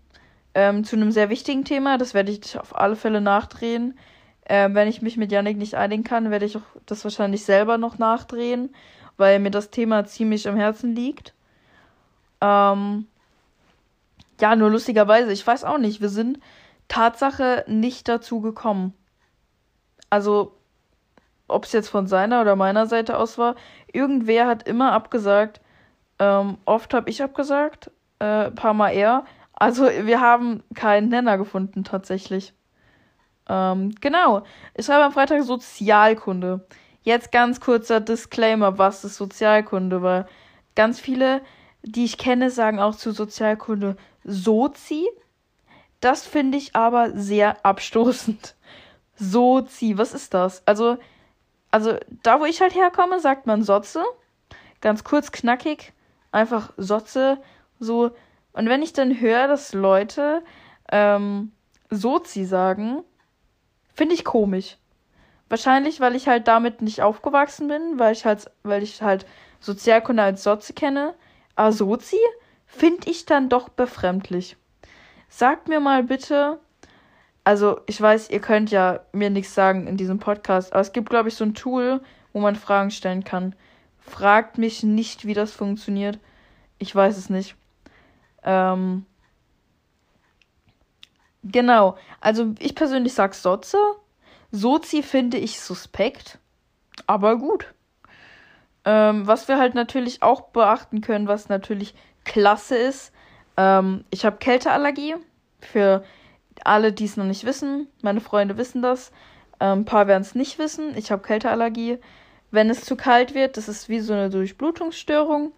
ähm, 0.55 0.85
zu 0.85 0.97
einem 0.97 1.13
sehr 1.13 1.29
wichtigen 1.29 1.65
Thema. 1.65 1.99
Das 1.99 2.15
werde 2.15 2.33
ich 2.33 2.59
auf 2.59 2.77
alle 2.77 2.97
Fälle 2.97 3.21
nachdrehen. 3.21 3.99
Äh, 4.45 4.71
wenn 4.73 4.89
ich 4.89 5.03
mich 5.03 5.17
mit 5.17 5.33
Yannick 5.33 5.57
nicht 5.57 5.75
einigen 5.75 6.05
kann, 6.05 6.31
werde 6.31 6.47
ich 6.47 6.57
auch 6.57 6.63
das 6.87 7.05
wahrscheinlich 7.05 7.45
selber 7.45 7.79
noch 7.79 7.99
nachdrehen, 7.99 8.75
weil 9.17 9.39
mir 9.39 9.51
das 9.51 9.71
Thema 9.71 10.05
ziemlich 10.05 10.49
am 10.49 10.57
Herzen 10.57 10.95
liegt. 10.95 11.35
Ähm, 12.41 13.07
ja, 14.41 14.55
nur 14.57 14.71
lustigerweise, 14.71 15.33
ich 15.33 15.47
weiß 15.47 15.65
auch 15.65 15.79
nicht, 15.79 16.01
wir 16.01 16.09
sind 16.09 16.39
Tatsache 16.89 17.65
nicht 17.67 18.09
dazu 18.09 18.41
gekommen. 18.41 18.95
Also, 20.11 20.55
ob 21.49 21.65
es 21.65 21.73
jetzt 21.73 21.89
von 21.89 22.07
seiner 22.07 22.41
oder 22.41 22.57
meiner 22.57 22.87
Seite 22.87 23.19
aus 23.19 23.39
war, 23.39 23.57
irgendwer 23.93 24.47
hat 24.47 24.67
immer 24.69 24.93
abgesagt. 24.93 25.61
Ähm, 26.19 26.59
oft 26.65 26.95
habe 26.95 27.11
ich 27.11 27.23
abgesagt, 27.23 27.91
äh, 28.19 28.51
paar 28.51 28.75
Mal 28.75 28.91
er. 28.91 29.25
Also, 29.53 29.85
wir 29.85 30.21
haben 30.21 30.63
keinen 30.75 31.09
Nenner 31.09 31.39
gefunden, 31.39 31.85
tatsächlich. 31.85 32.53
Ähm, 33.49 33.95
genau. 34.01 34.43
Ich 34.75 34.87
schreibe 34.87 35.05
am 35.05 35.13
Freitag 35.13 35.43
Sozialkunde. 35.43 36.67
Jetzt 37.03 37.33
ganz 37.33 37.61
kurzer 37.61 38.01
Disclaimer, 38.01 38.79
was 38.79 39.05
ist 39.05 39.17
Sozialkunde, 39.17 40.03
weil 40.03 40.27
ganz 40.75 40.99
viele, 40.99 41.41
die 41.83 42.05
ich 42.05 42.19
kenne, 42.19 42.51
sagen 42.51 42.81
auch 42.81 42.97
zu 42.97 43.13
Sozialkunde 43.13 43.97
Sozi. 44.25 45.09
Das 46.01 46.27
finde 46.27 46.59
ich 46.59 46.75
aber 46.75 47.13
sehr 47.13 47.65
abstoßend. 47.65 48.57
Sozi, 49.17 49.97
was 49.97 50.13
ist 50.13 50.35
das? 50.35 50.67
Also, 50.67 50.99
also 51.71 51.97
da, 52.23 52.41
wo 52.41 52.45
ich 52.45 52.61
halt 52.61 52.75
herkomme, 52.75 53.21
sagt 53.21 53.47
man 53.47 53.63
Sotze. 53.63 54.05
Ganz 54.81 55.05
kurz, 55.05 55.33
knackig. 55.33 55.93
Einfach 56.37 56.73
Sotze. 56.77 57.39
So. 57.79 58.13
Und 58.53 58.69
wenn 58.69 58.83
ich 58.83 58.93
dann 58.93 59.21
höre, 59.21 59.49
dass 59.49 59.73
Leute 59.73 60.43
ähm, 60.91 61.53
Sozi 61.91 62.45
sagen, 62.45 63.03
Finde 63.97 64.15
ich 64.15 64.25
komisch. 64.27 64.77
Wahrscheinlich, 65.49 66.01
weil 66.01 66.15
ich 66.17 66.29
halt 66.29 66.49
damit 66.49 66.83
nicht 66.83 67.01
aufgewachsen 67.01 67.67
bin, 67.67 67.99
weil 67.99 68.13
ich 68.13 68.27
halt, 68.27 68.51
weil 68.63 68.83
ich 68.83 69.01
halt 69.01 69.25
Sozialkunde 69.59 70.23
als 70.23 70.43
Sozi 70.43 70.75
kenne. 70.75 71.15
Aber 71.55 71.73
Sozi 71.73 72.19
finde 72.67 73.09
ich 73.09 73.25
dann 73.25 73.49
doch 73.49 73.71
befremdlich. 73.71 74.59
Sagt 75.31 75.69
mir 75.69 75.81
mal 75.81 76.03
bitte, 76.03 76.61
also 77.43 77.81
ich 77.87 77.99
weiß, 77.99 78.29
ihr 78.29 78.41
könnt 78.41 78.71
ja 78.71 79.01
mir 79.13 79.31
nichts 79.31 79.55
sagen 79.55 79.87
in 79.87 79.97
diesem 79.97 80.19
Podcast, 80.19 80.75
aber 80.75 80.83
es 80.83 80.93
gibt, 80.93 81.09
glaube 81.09 81.31
ich, 81.31 81.35
so 81.35 81.45
ein 81.45 81.55
Tool, 81.55 82.03
wo 82.35 82.41
man 82.41 82.55
Fragen 82.55 82.91
stellen 82.91 83.25
kann. 83.25 83.55
Fragt 83.99 84.59
mich 84.59 84.83
nicht, 84.83 85.25
wie 85.25 85.35
das 85.35 85.53
funktioniert. 85.53 86.19
Ich 86.79 86.95
weiß 86.95 87.17
es 87.17 87.31
nicht. 87.31 87.57
Ähm, 88.43 89.07
Genau. 91.53 91.97
Also 92.21 92.55
ich 92.59 92.75
persönlich 92.75 93.15
sag 93.15 93.35
Sotze. 93.35 93.79
Sozi 94.51 95.03
finde 95.03 95.37
ich 95.39 95.61
suspekt. 95.61 96.39
Aber 97.07 97.37
gut. 97.37 97.75
Ähm, 98.85 99.27
was 99.27 99.49
wir 99.49 99.59
halt 99.59 99.75
natürlich 99.75 100.23
auch 100.23 100.43
beachten 100.49 101.01
können, 101.01 101.29
was 101.29 101.49
natürlich 101.49 101.95
klasse 102.25 102.77
ist. 102.77 103.13
Ähm, 103.57 104.05
ich 104.11 104.25
habe 104.25 104.39
Kälteallergie. 104.39 105.17
Für 105.61 106.05
alle, 106.65 106.93
die 106.93 107.05
es 107.05 107.17
noch 107.17 107.25
nicht 107.25 107.45
wissen. 107.45 107.89
Meine 108.03 108.21
Freunde 108.21 108.57
wissen 108.57 108.83
das. 108.83 109.13
Ähm, 109.61 109.81
ein 109.81 109.85
paar 109.85 110.07
werden 110.07 110.23
es 110.23 110.35
nicht 110.35 110.59
wissen. 110.59 110.97
Ich 110.97 111.11
habe 111.11 111.23
Kälteallergie. 111.23 111.99
Wenn 112.51 112.71
es 112.71 112.85
zu 112.85 112.97
kalt 112.97 113.35
wird, 113.35 113.57
das 113.57 113.69
ist 113.69 113.89
wie 113.89 114.01
so 114.01 114.13
eine 114.13 114.31
Durchblutungsstörung. 114.31 115.53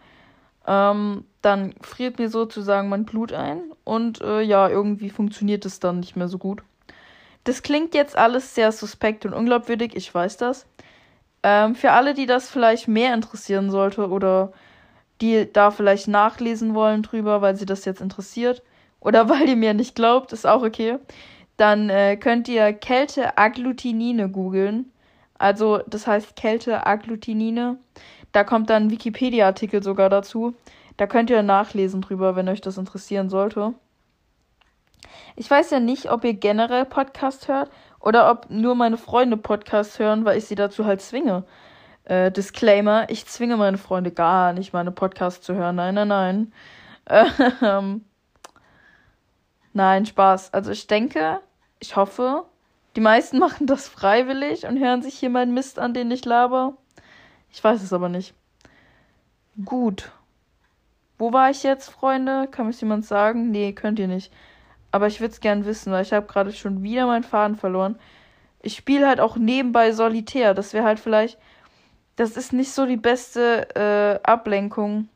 Ähm, 0.68 1.24
dann 1.40 1.74
friert 1.80 2.18
mir 2.18 2.28
sozusagen 2.28 2.90
mein 2.90 3.06
Blut 3.06 3.32
ein 3.32 3.72
und 3.84 4.20
äh, 4.20 4.42
ja, 4.42 4.68
irgendwie 4.68 5.08
funktioniert 5.08 5.64
es 5.64 5.80
dann 5.80 5.98
nicht 5.98 6.14
mehr 6.14 6.28
so 6.28 6.36
gut. 6.36 6.62
Das 7.44 7.62
klingt 7.62 7.94
jetzt 7.94 8.18
alles 8.18 8.54
sehr 8.54 8.70
suspekt 8.70 9.24
und 9.24 9.32
unglaubwürdig, 9.32 9.96
ich 9.96 10.14
weiß 10.14 10.36
das. 10.36 10.66
Ähm, 11.42 11.74
für 11.74 11.92
alle, 11.92 12.12
die 12.12 12.26
das 12.26 12.50
vielleicht 12.50 12.86
mehr 12.86 13.14
interessieren 13.14 13.70
sollte 13.70 14.10
oder 14.10 14.52
die 15.22 15.50
da 15.50 15.70
vielleicht 15.70 16.06
nachlesen 16.06 16.74
wollen 16.74 17.02
drüber, 17.02 17.40
weil 17.40 17.56
sie 17.56 17.66
das 17.66 17.86
jetzt 17.86 18.02
interessiert 18.02 18.62
oder 19.00 19.28
weil 19.30 19.48
ihr 19.48 19.56
mir 19.56 19.72
nicht 19.72 19.94
glaubt, 19.94 20.34
ist 20.34 20.46
auch 20.46 20.62
okay, 20.62 20.98
dann 21.56 21.88
äh, 21.88 22.18
könnt 22.18 22.46
ihr 22.46 22.74
Kälte-Agglutinine 22.74 24.28
googeln. 24.28 24.92
Also 25.38 25.80
das 25.86 26.06
heißt 26.06 26.36
Kälte-Agglutinine. 26.36 27.78
Da 28.38 28.44
kommt 28.44 28.70
dann 28.70 28.84
ein 28.84 28.90
Wikipedia-Artikel 28.92 29.82
sogar 29.82 30.08
dazu. 30.08 30.54
Da 30.96 31.08
könnt 31.08 31.28
ihr 31.28 31.42
nachlesen 31.42 32.02
drüber, 32.02 32.36
wenn 32.36 32.48
euch 32.48 32.60
das 32.60 32.78
interessieren 32.78 33.30
sollte. 33.30 33.74
Ich 35.34 35.50
weiß 35.50 35.70
ja 35.70 35.80
nicht, 35.80 36.08
ob 36.12 36.22
ihr 36.22 36.34
generell 36.34 36.84
Podcast 36.84 37.48
hört 37.48 37.68
oder 37.98 38.30
ob 38.30 38.48
nur 38.48 38.76
meine 38.76 38.96
Freunde 38.96 39.36
Podcast 39.36 39.98
hören, 39.98 40.24
weil 40.24 40.38
ich 40.38 40.44
sie 40.44 40.54
dazu 40.54 40.86
halt 40.86 41.00
zwinge. 41.00 41.42
Äh, 42.04 42.30
Disclaimer, 42.30 43.10
ich 43.10 43.26
zwinge 43.26 43.56
meine 43.56 43.76
Freunde 43.76 44.12
gar 44.12 44.52
nicht, 44.52 44.72
meine 44.72 44.92
Podcasts 44.92 45.44
zu 45.44 45.56
hören. 45.56 45.74
Nein, 45.74 45.96
nein, 45.96 46.06
nein. 46.06 46.52
Ähm, 47.60 48.04
nein, 49.72 50.06
Spaß. 50.06 50.54
Also 50.54 50.70
ich 50.70 50.86
denke, 50.86 51.40
ich 51.80 51.96
hoffe, 51.96 52.44
die 52.94 53.00
meisten 53.00 53.38
machen 53.40 53.66
das 53.66 53.88
freiwillig 53.88 54.64
und 54.64 54.78
hören 54.78 55.02
sich 55.02 55.18
hier 55.18 55.30
meinen 55.30 55.54
Mist 55.54 55.80
an, 55.80 55.92
den 55.92 56.08
ich 56.12 56.24
laber. 56.24 56.76
Ich 57.52 57.62
weiß 57.62 57.82
es 57.82 57.92
aber 57.92 58.08
nicht. 58.08 58.34
Gut. 59.64 60.12
Wo 61.18 61.32
war 61.32 61.50
ich 61.50 61.64
jetzt, 61.64 61.90
Freunde? 61.90 62.46
Kann 62.50 62.66
mir 62.66 62.72
jemand 62.72 63.04
sagen? 63.04 63.50
Nee, 63.50 63.72
könnt 63.72 63.98
ihr 63.98 64.06
nicht. 64.06 64.32
Aber 64.92 65.08
ich 65.08 65.20
würde 65.20 65.32
es 65.32 65.40
gern 65.40 65.64
wissen, 65.64 65.92
weil 65.92 66.02
ich 66.02 66.12
habe 66.12 66.26
gerade 66.26 66.52
schon 66.52 66.82
wieder 66.82 67.06
meinen 67.06 67.24
Faden 67.24 67.56
verloren. 67.56 67.98
Ich 68.62 68.76
spiele 68.76 69.06
halt 69.06 69.20
auch 69.20 69.36
nebenbei 69.36 69.92
solitär. 69.92 70.54
Das 70.54 70.72
wäre 70.72 70.84
halt 70.84 71.00
vielleicht. 71.00 71.38
Das 72.16 72.36
ist 72.36 72.52
nicht 72.52 72.72
so 72.72 72.86
die 72.86 72.96
beste 72.96 73.68
äh, 73.76 74.20
Ablenkung, 74.28 75.08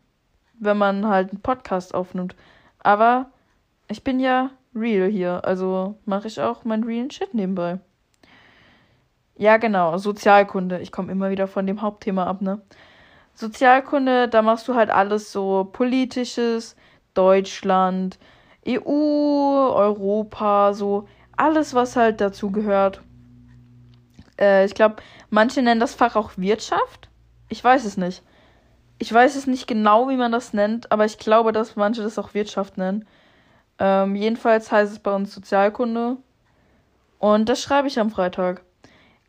wenn 0.59 0.77
man 0.77 1.09
halt 1.09 1.31
einen 1.31 1.41
Podcast 1.41 1.95
aufnimmt. 1.95 2.37
Aber 2.81 3.31
ich 3.89 4.05
bin 4.05 4.21
ja 4.21 4.51
real 4.75 5.09
hier. 5.09 5.45
Also 5.45 5.97
mache 6.05 6.29
ich 6.29 6.41
auch 6.41 6.65
meinen 6.65 6.85
realen 6.85 7.11
Shit 7.11 7.35
nebenbei. 7.35 7.79
Ja, 9.37 9.57
genau. 9.57 9.97
Sozialkunde. 9.99 10.81
Ich 10.81 10.93
komme 10.93 11.13
immer 11.13 11.31
wieder 11.31 11.47
von 11.47 11.67
dem 11.67 11.83
Hauptthema 11.83 12.27
ab, 12.27 12.43
ne? 12.43 12.61
Sozialkunde, 13.35 14.29
da 14.29 14.43
machst 14.43 14.69
du 14.69 14.75
halt 14.75 14.91
alles 14.91 15.33
so 15.33 15.69
politisches, 15.73 16.77
Deutschland, 17.15 18.19
EU, 18.67 19.71
Europa, 19.71 20.75
so 20.75 21.09
alles, 21.37 21.75
was 21.75 21.97
halt 21.97 22.21
dazu 22.21 22.51
gehört. 22.51 23.01
Äh, 24.39 24.67
ich 24.67 24.75
glaube, 24.75 24.97
manche 25.31 25.63
nennen 25.63 25.81
das 25.81 25.95
Fach 25.95 26.15
auch 26.15 26.33
Wirtschaft. 26.37 27.09
Ich 27.49 27.63
weiß 27.65 27.85
es 27.85 27.97
nicht. 27.97 28.23
Ich 28.99 29.13
weiß 29.13 29.35
es 29.35 29.47
nicht 29.47 29.67
genau, 29.67 30.09
wie 30.09 30.17
man 30.17 30.31
das 30.31 30.53
nennt, 30.53 30.93
aber 30.93 31.05
ich 31.05 31.19
glaube, 31.19 31.53
dass 31.53 31.75
manche 31.77 32.03
das 32.03 32.19
auch 32.19 32.35
Wirtschaft 32.35 32.79
nennen. 32.79 33.07
Ähm, 33.79 34.15
jedenfalls 34.15 34.71
heißt 34.71 34.93
es 34.93 34.99
bei 35.01 35.15
uns 35.15 35.35
Sozialkunde. 35.35 36.19
Und 37.19 37.49
das 37.49 37.61
schreibe 37.63 37.89
ich 37.89 37.99
am 37.99 38.11
Freitag. 38.11 38.63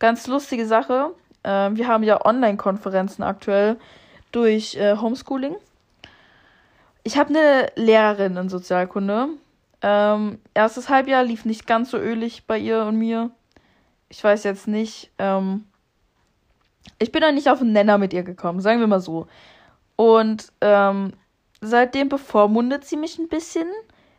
Ganz 0.04 0.28
lustige 0.28 0.66
Sache. 0.66 1.16
Äh, 1.44 1.70
wir 1.76 1.88
haben 1.88 2.04
ja 2.04 2.26
Online-Konferenzen 2.26 3.24
aktuell 3.24 3.78
durch 4.34 4.76
äh, 4.76 4.98
Homeschooling. 4.98 5.56
Ich 7.06 7.18
habe 7.18 7.30
eine 7.30 7.68
Lehrerin 7.78 8.36
in 8.36 8.50
Sozialkunde. 8.50 9.30
Ähm, 9.82 10.40
erstes 10.54 10.90
Halbjahr 10.90 11.24
lief 11.24 11.46
nicht 11.46 11.66
ganz 11.68 11.90
so 11.90 11.98
ölig 11.98 12.44
bei 12.48 12.58
ihr 12.58 12.84
und 12.84 12.98
mir. 12.98 13.32
Ich 14.10 14.22
weiß 14.22 14.44
jetzt 14.44 14.68
nicht. 14.68 15.10
Ähm, 15.20 15.64
ich 17.00 17.14
bin 17.14 17.22
da 17.22 17.32
nicht 17.32 17.50
auf 17.50 17.60
den 17.60 17.72
Nenner 17.72 17.98
mit 17.98 18.12
ihr 18.12 18.24
gekommen, 18.24 18.60
sagen 18.60 18.82
wir 18.82 18.88
mal 18.88 19.00
so. 19.00 19.28
Und 19.96 20.52
ähm, 20.60 21.14
seitdem 21.62 22.10
bevormundet 22.10 22.84
sie 22.84 22.98
mich 22.98 23.20
ein 23.20 23.30
bisschen 23.30 23.68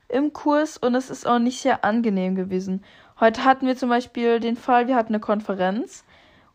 im 0.09 0.33
Kurs 0.33 0.79
und 0.79 0.95
es 0.95 1.11
ist 1.11 1.27
auch 1.27 1.39
nicht 1.39 1.61
sehr 1.61 1.85
angenehm 1.85 2.37
gewesen. 2.37 2.83
Heute 3.21 3.45
hatten 3.45 3.67
wir 3.67 3.77
zum 3.77 3.89
Beispiel 3.89 4.41
den 4.41 4.57
Fall, 4.57 4.89
wir 4.89 4.97
hatten 4.97 5.15
eine 5.15 5.21
Konferenz 5.21 6.05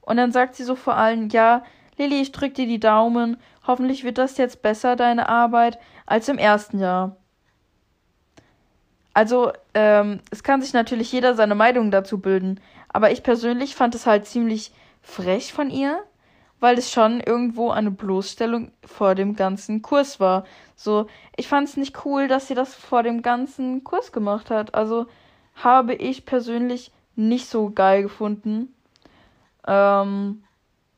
und 0.02 0.18
dann 0.18 0.32
sagt 0.32 0.56
sie 0.56 0.64
so 0.64 0.76
vor 0.76 0.96
allem, 0.96 1.30
ja, 1.30 1.64
Lilly, 1.98 2.22
ich 2.22 2.32
drück 2.32 2.54
dir 2.54 2.66
die 2.66 2.80
Daumen, 2.80 3.38
hoffentlich 3.66 4.04
wird 4.04 4.18
das 4.18 4.38
jetzt 4.38 4.62
besser, 4.62 4.96
deine 4.96 5.30
Arbeit, 5.30 5.80
als 6.06 6.28
im 6.28 6.38
ersten 6.38 6.80
Jahr. 6.80 7.16
Also, 9.14 9.52
ähm, 9.74 10.20
es 10.32 10.44
kann 10.44 10.62
sich 10.62 10.74
natürlich 10.74 11.12
jeder 11.12 11.36
seine 11.36 11.56
Meinung 11.56 11.92
dazu 11.92 12.20
bilden, 12.20 12.60
aber 12.88 13.12
ich 13.12 13.24
persönlich 13.24 13.76
fand 13.76 13.96
es 13.96 14.06
halt 14.06 14.26
ziemlich 14.26 14.72
frech 15.02 15.54
von 15.54 15.70
ihr, 15.70 16.04
weil 16.60 16.78
es 16.78 16.92
schon 16.92 17.22
irgendwo 17.22 17.70
eine 17.72 17.92
Bloßstellung 17.92 18.72
vor 18.86 19.16
dem 19.16 19.36
ganzen 19.36 19.82
Kurs 19.82 20.20
war. 20.20 20.46
So, 20.76 21.08
ich 21.36 21.48
fand 21.48 21.68
es 21.68 21.78
nicht 21.78 22.06
cool, 22.06 22.28
dass 22.28 22.48
sie 22.48 22.56
das 22.56 22.76
vor 22.76 23.04
dem 23.04 23.22
ganzen 23.22 23.84
Kurs 23.84 24.12
gemacht 24.12 24.50
hat. 24.50 24.74
Also 24.76 25.08
habe 25.64 25.94
ich 25.94 26.26
persönlich 26.26 26.92
nicht 27.16 27.48
so 27.48 27.70
geil 27.70 28.04
gefunden. 28.04 28.74
Ähm, 29.68 30.44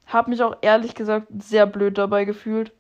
hab 0.08 0.28
mich 0.28 0.42
auch 0.44 0.56
ehrlich 0.62 0.96
gesagt 0.96 1.28
sehr 1.40 1.66
blöd 1.66 1.98
dabei 1.98 2.26
gefühlt. 2.26 2.72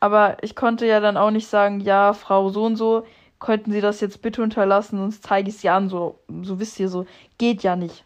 Aber 0.00 0.36
ich 0.42 0.56
konnte 0.56 0.86
ja 0.86 1.00
dann 1.00 1.16
auch 1.16 1.30
nicht 1.30 1.48
sagen, 1.48 1.80
ja, 1.80 2.12
Frau 2.12 2.50
so 2.50 2.64
und 2.64 2.76
so, 2.76 3.06
könnten 3.38 3.72
Sie 3.72 3.80
das 3.80 4.00
jetzt 4.00 4.22
bitte 4.22 4.42
unterlassen, 4.42 4.98
sonst 4.98 5.22
zeige 5.24 5.48
ich 5.48 5.56
es 5.56 5.62
ja 5.62 5.76
an. 5.76 5.88
So, 5.88 6.18
so 6.42 6.60
wisst 6.60 6.78
ihr, 6.80 6.88
so 6.88 7.06
geht 7.38 7.62
ja 7.62 7.76
nicht. 7.76 8.04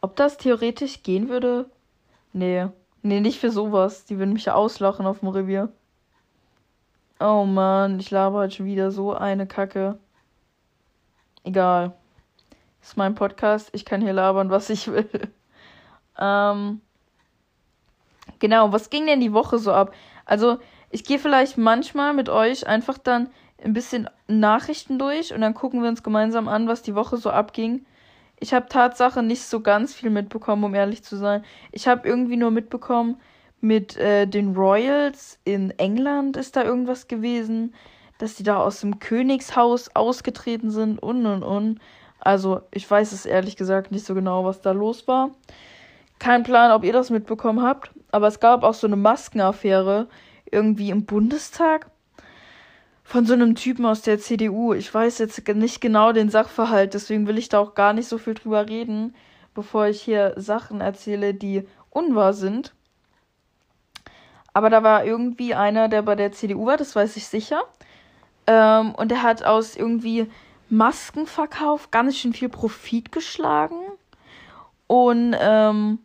Ob 0.00 0.16
das 0.16 0.36
theoretisch 0.36 1.02
gehen 1.02 1.28
würde, 1.28 1.66
Nee. 2.32 2.68
Nee, 3.02 3.20
nicht 3.20 3.40
für 3.40 3.50
sowas. 3.50 4.04
Die 4.04 4.18
würden 4.18 4.34
mich 4.34 4.44
ja 4.44 4.54
auslachen 4.54 5.06
auf 5.06 5.20
dem 5.20 5.28
Revier. 5.28 5.72
Oh 7.18 7.44
Mann, 7.44 7.98
ich 8.00 8.10
laber 8.10 8.40
halt 8.40 8.54
schon 8.54 8.66
wieder 8.66 8.90
so 8.90 9.14
eine 9.14 9.46
Kacke. 9.46 9.98
Egal. 11.44 11.92
Ist 12.82 12.96
mein 12.96 13.14
Podcast. 13.14 13.70
Ich 13.72 13.84
kann 13.84 14.00
hier 14.00 14.12
labern, 14.12 14.50
was 14.50 14.70
ich 14.70 14.88
will. 14.88 15.08
ähm. 16.18 16.80
Genau, 18.38 18.72
was 18.72 18.88
ging 18.88 19.06
denn 19.06 19.20
die 19.20 19.32
Woche 19.32 19.58
so 19.58 19.72
ab? 19.72 19.92
Also, 20.24 20.58
ich 20.90 21.04
gehe 21.04 21.18
vielleicht 21.18 21.58
manchmal 21.58 22.14
mit 22.14 22.28
euch 22.28 22.66
einfach 22.66 22.96
dann 22.96 23.28
ein 23.62 23.74
bisschen 23.74 24.08
Nachrichten 24.28 24.98
durch 24.98 25.34
und 25.34 25.42
dann 25.42 25.54
gucken 25.54 25.82
wir 25.82 25.88
uns 25.90 26.02
gemeinsam 26.02 26.48
an, 26.48 26.66
was 26.66 26.82
die 26.82 26.94
Woche 26.94 27.18
so 27.18 27.30
abging. 27.30 27.84
Ich 28.38 28.54
habe 28.54 28.68
Tatsache 28.68 29.22
nicht 29.22 29.42
so 29.42 29.60
ganz 29.60 29.94
viel 29.94 30.08
mitbekommen, 30.08 30.64
um 30.64 30.74
ehrlich 30.74 31.04
zu 31.04 31.16
sein. 31.16 31.44
Ich 31.72 31.86
habe 31.86 32.08
irgendwie 32.08 32.38
nur 32.38 32.50
mitbekommen, 32.50 33.20
mit 33.60 33.96
äh, 33.98 34.26
den 34.26 34.54
Royals 34.56 35.38
in 35.44 35.70
England 35.78 36.38
ist 36.38 36.56
da 36.56 36.64
irgendwas 36.64 37.08
gewesen, 37.08 37.74
dass 38.22 38.34
die 38.34 38.42
da 38.42 38.58
aus 38.58 38.80
dem 38.80 38.98
Königshaus 38.98 39.94
ausgetreten 39.94 40.70
sind 40.70 40.98
und 41.02 41.26
und 41.26 41.42
und. 41.42 41.80
Also, 42.20 42.60
ich 42.70 42.88
weiß 42.90 43.12
es 43.12 43.26
ehrlich 43.26 43.56
gesagt 43.56 43.92
nicht 43.92 44.04
so 44.04 44.14
genau, 44.14 44.44
was 44.44 44.60
da 44.60 44.72
los 44.72 45.08
war. 45.08 45.30
Kein 46.18 46.42
Plan, 46.42 46.70
ob 46.72 46.84
ihr 46.84 46.92
das 46.92 47.08
mitbekommen 47.08 47.62
habt, 47.62 47.90
aber 48.10 48.26
es 48.26 48.40
gab 48.40 48.62
auch 48.62 48.74
so 48.74 48.86
eine 48.86 48.96
Maskenaffäre 48.96 50.06
irgendwie 50.50 50.90
im 50.90 51.06
Bundestag 51.06 51.90
von 53.04 53.24
so 53.24 53.32
einem 53.32 53.54
Typen 53.54 53.86
aus 53.86 54.02
der 54.02 54.18
CDU. 54.18 54.74
Ich 54.74 54.92
weiß 54.92 55.18
jetzt 55.18 55.48
nicht 55.48 55.80
genau 55.80 56.12
den 56.12 56.28
Sachverhalt, 56.28 56.92
deswegen 56.92 57.26
will 57.26 57.38
ich 57.38 57.48
da 57.48 57.58
auch 57.58 57.74
gar 57.74 57.94
nicht 57.94 58.06
so 58.06 58.18
viel 58.18 58.34
drüber 58.34 58.68
reden, 58.68 59.14
bevor 59.54 59.86
ich 59.86 60.02
hier 60.02 60.34
Sachen 60.36 60.80
erzähle, 60.80 61.32
die 61.32 61.66
unwahr 61.88 62.34
sind. 62.34 62.74
Aber 64.52 64.68
da 64.68 64.82
war 64.82 65.04
irgendwie 65.04 65.54
einer, 65.54 65.88
der 65.88 66.02
bei 66.02 66.16
der 66.16 66.32
CDU 66.32 66.66
war, 66.66 66.76
das 66.76 66.94
weiß 66.94 67.16
ich 67.16 67.26
sicher. 67.26 67.62
Ähm, 68.50 68.96
und 68.96 69.12
der 69.12 69.22
hat 69.22 69.44
aus 69.44 69.76
irgendwie 69.76 70.28
Maskenverkauf 70.70 71.92
ganz 71.92 72.16
schön 72.16 72.32
viel 72.32 72.48
Profit 72.48 73.12
geschlagen. 73.12 73.78
Und 74.88 75.36
ähm, 75.38 76.00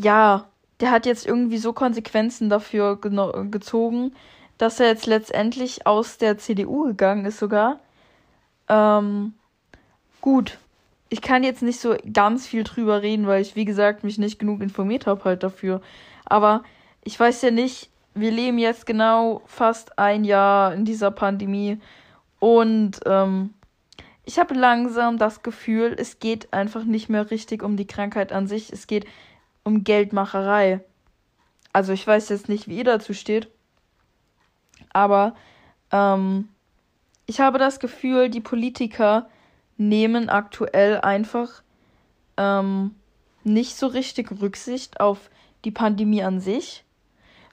ja, 0.00 0.46
der 0.78 0.92
hat 0.92 1.04
jetzt 1.04 1.26
irgendwie 1.26 1.58
so 1.58 1.72
Konsequenzen 1.72 2.48
dafür 2.48 3.00
gezogen, 3.00 4.14
dass 4.56 4.78
er 4.78 4.86
jetzt 4.86 5.06
letztendlich 5.06 5.84
aus 5.84 6.16
der 6.16 6.38
CDU 6.38 6.84
gegangen 6.84 7.24
ist 7.24 7.40
sogar. 7.40 7.80
Ähm, 8.68 9.34
gut, 10.20 10.58
ich 11.08 11.22
kann 11.22 11.42
jetzt 11.42 11.62
nicht 11.62 11.80
so 11.80 11.96
ganz 12.12 12.46
viel 12.46 12.62
drüber 12.62 13.02
reden, 13.02 13.26
weil 13.26 13.42
ich, 13.42 13.56
wie 13.56 13.64
gesagt, 13.64 14.04
mich 14.04 14.18
nicht 14.18 14.38
genug 14.38 14.60
informiert 14.60 15.08
habe 15.08 15.24
halt 15.24 15.42
dafür. 15.42 15.80
Aber 16.24 16.62
ich 17.02 17.18
weiß 17.18 17.42
ja 17.42 17.50
nicht, 17.50 17.90
wir 18.14 18.30
leben 18.30 18.58
jetzt 18.58 18.86
genau 18.86 19.42
fast 19.46 19.98
ein 19.98 20.24
Jahr 20.24 20.72
in 20.72 20.84
dieser 20.84 21.10
Pandemie 21.10 21.80
und 22.38 23.00
ähm, 23.06 23.54
ich 24.24 24.38
habe 24.38 24.54
langsam 24.54 25.18
das 25.18 25.42
Gefühl, 25.42 25.94
es 25.98 26.18
geht 26.18 26.52
einfach 26.52 26.84
nicht 26.84 27.08
mehr 27.08 27.30
richtig 27.30 27.62
um 27.62 27.76
die 27.76 27.86
Krankheit 27.86 28.32
an 28.32 28.46
sich, 28.46 28.72
es 28.72 28.86
geht 28.86 29.06
um 29.64 29.84
Geldmacherei. 29.84 30.80
Also 31.72 31.92
ich 31.92 32.06
weiß 32.06 32.28
jetzt 32.30 32.48
nicht, 32.48 32.68
wie 32.68 32.78
ihr 32.78 32.84
dazu 32.84 33.12
steht, 33.12 33.48
aber 34.92 35.34
ähm, 35.90 36.48
ich 37.26 37.40
habe 37.40 37.58
das 37.58 37.80
Gefühl, 37.80 38.30
die 38.30 38.40
Politiker 38.40 39.28
nehmen 39.76 40.28
aktuell 40.28 41.00
einfach 41.00 41.62
ähm, 42.36 42.94
nicht 43.42 43.76
so 43.76 43.86
richtig 43.86 44.30
Rücksicht 44.40 45.00
auf 45.00 45.30
die 45.64 45.70
Pandemie 45.70 46.22
an 46.22 46.40
sich, 46.40 46.84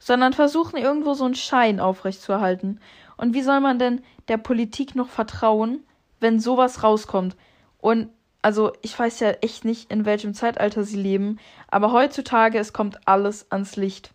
sondern 0.01 0.33
versuchen 0.33 0.77
irgendwo 0.77 1.13
so 1.13 1.25
einen 1.25 1.35
Schein 1.35 1.79
aufrechtzuerhalten. 1.79 2.79
Und 3.17 3.35
wie 3.35 3.43
soll 3.43 3.59
man 3.59 3.77
denn 3.77 4.01
der 4.29 4.37
Politik 4.37 4.95
noch 4.95 5.09
vertrauen, 5.09 5.83
wenn 6.19 6.39
sowas 6.39 6.81
rauskommt? 6.81 7.37
Und 7.77 8.09
also 8.41 8.73
ich 8.81 8.97
weiß 8.97 9.19
ja 9.19 9.29
echt 9.41 9.63
nicht, 9.63 9.91
in 9.91 10.03
welchem 10.05 10.33
Zeitalter 10.33 10.83
sie 10.83 10.97
leben, 10.97 11.37
aber 11.67 11.91
heutzutage, 11.91 12.57
es 12.57 12.73
kommt 12.73 13.07
alles 13.07 13.51
ans 13.51 13.75
Licht. 13.75 14.11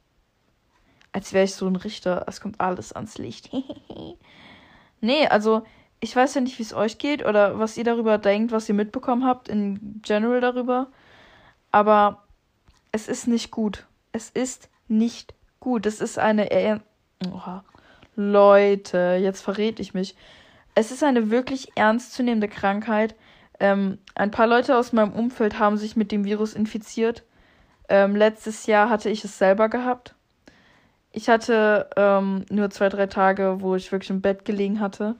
Als 1.12 1.33
wäre 1.33 1.45
ich 1.45 1.55
so 1.55 1.69
ein 1.69 1.76
Richter, 1.76 2.25
es 2.26 2.40
kommt 2.40 2.61
alles 2.61 2.93
ans 2.93 3.16
Licht. 3.16 3.50
nee, 5.00 5.28
also 5.28 5.62
ich 6.00 6.16
weiß 6.16 6.35
ja 6.35 6.40
nicht, 6.40 6.59
wie 6.59 6.64
es 6.64 6.75
euch 6.75 6.99
geht 6.99 7.25
oder 7.25 7.61
was 7.61 7.76
ihr 7.76 7.85
darüber 7.85 8.19
denkt, 8.19 8.50
was 8.50 8.69
ihr 8.69 8.75
mitbekommen 8.75 9.25
habt 9.25 9.49
in 9.49 10.02
general 10.02 10.40
darüber. 10.40 10.88
Aber 11.71 12.25
es 12.90 13.07
ist 13.07 13.28
nicht 13.28 13.52
gut. 13.52 13.87
Es 14.11 14.31
ist 14.31 14.69
nicht 14.88 15.33
gut. 15.66 15.85
Es 15.85 16.00
ist 16.00 16.16
eine. 16.16 16.52
Er 16.52 16.80
Oha. 17.32 17.64
Leute, 18.14 19.18
jetzt 19.20 19.42
verrät 19.42 19.80
ich 19.80 19.94
mich. 19.94 20.14
Es 20.76 20.92
ist 20.92 21.02
eine 21.02 21.30
wirklich 21.30 21.73
ernstzunehmende 21.75 22.46
Krankheit. 22.46 23.16
Ähm, 23.58 23.99
ein 24.14 24.30
paar 24.30 24.46
Leute 24.46 24.76
aus 24.76 24.92
meinem 24.92 25.12
Umfeld 25.12 25.58
haben 25.58 25.76
sich 25.76 25.96
mit 25.96 26.12
dem 26.12 26.25
Virus 26.25 26.54
infiziert. 26.54 27.25
Ähm, 27.88 28.14
letztes 28.14 28.66
Jahr 28.66 28.90
hatte 28.90 29.11
ich 29.11 29.25
es 29.25 29.38
selber 29.38 29.68
gehabt. 29.68 30.14
Ich 31.11 31.28
hatte 31.28 31.90
ähm, 31.96 32.44
nur 32.49 32.70
zwei, 32.70 32.88
drei 32.88 33.08
Tage, 33.08 33.56
wo 33.58 33.75
ich 33.75 33.90
wirklich 33.90 34.11
im 34.11 34.20
Bett 34.20 34.44
gelegen 34.44 34.78
hatte. 34.78 35.16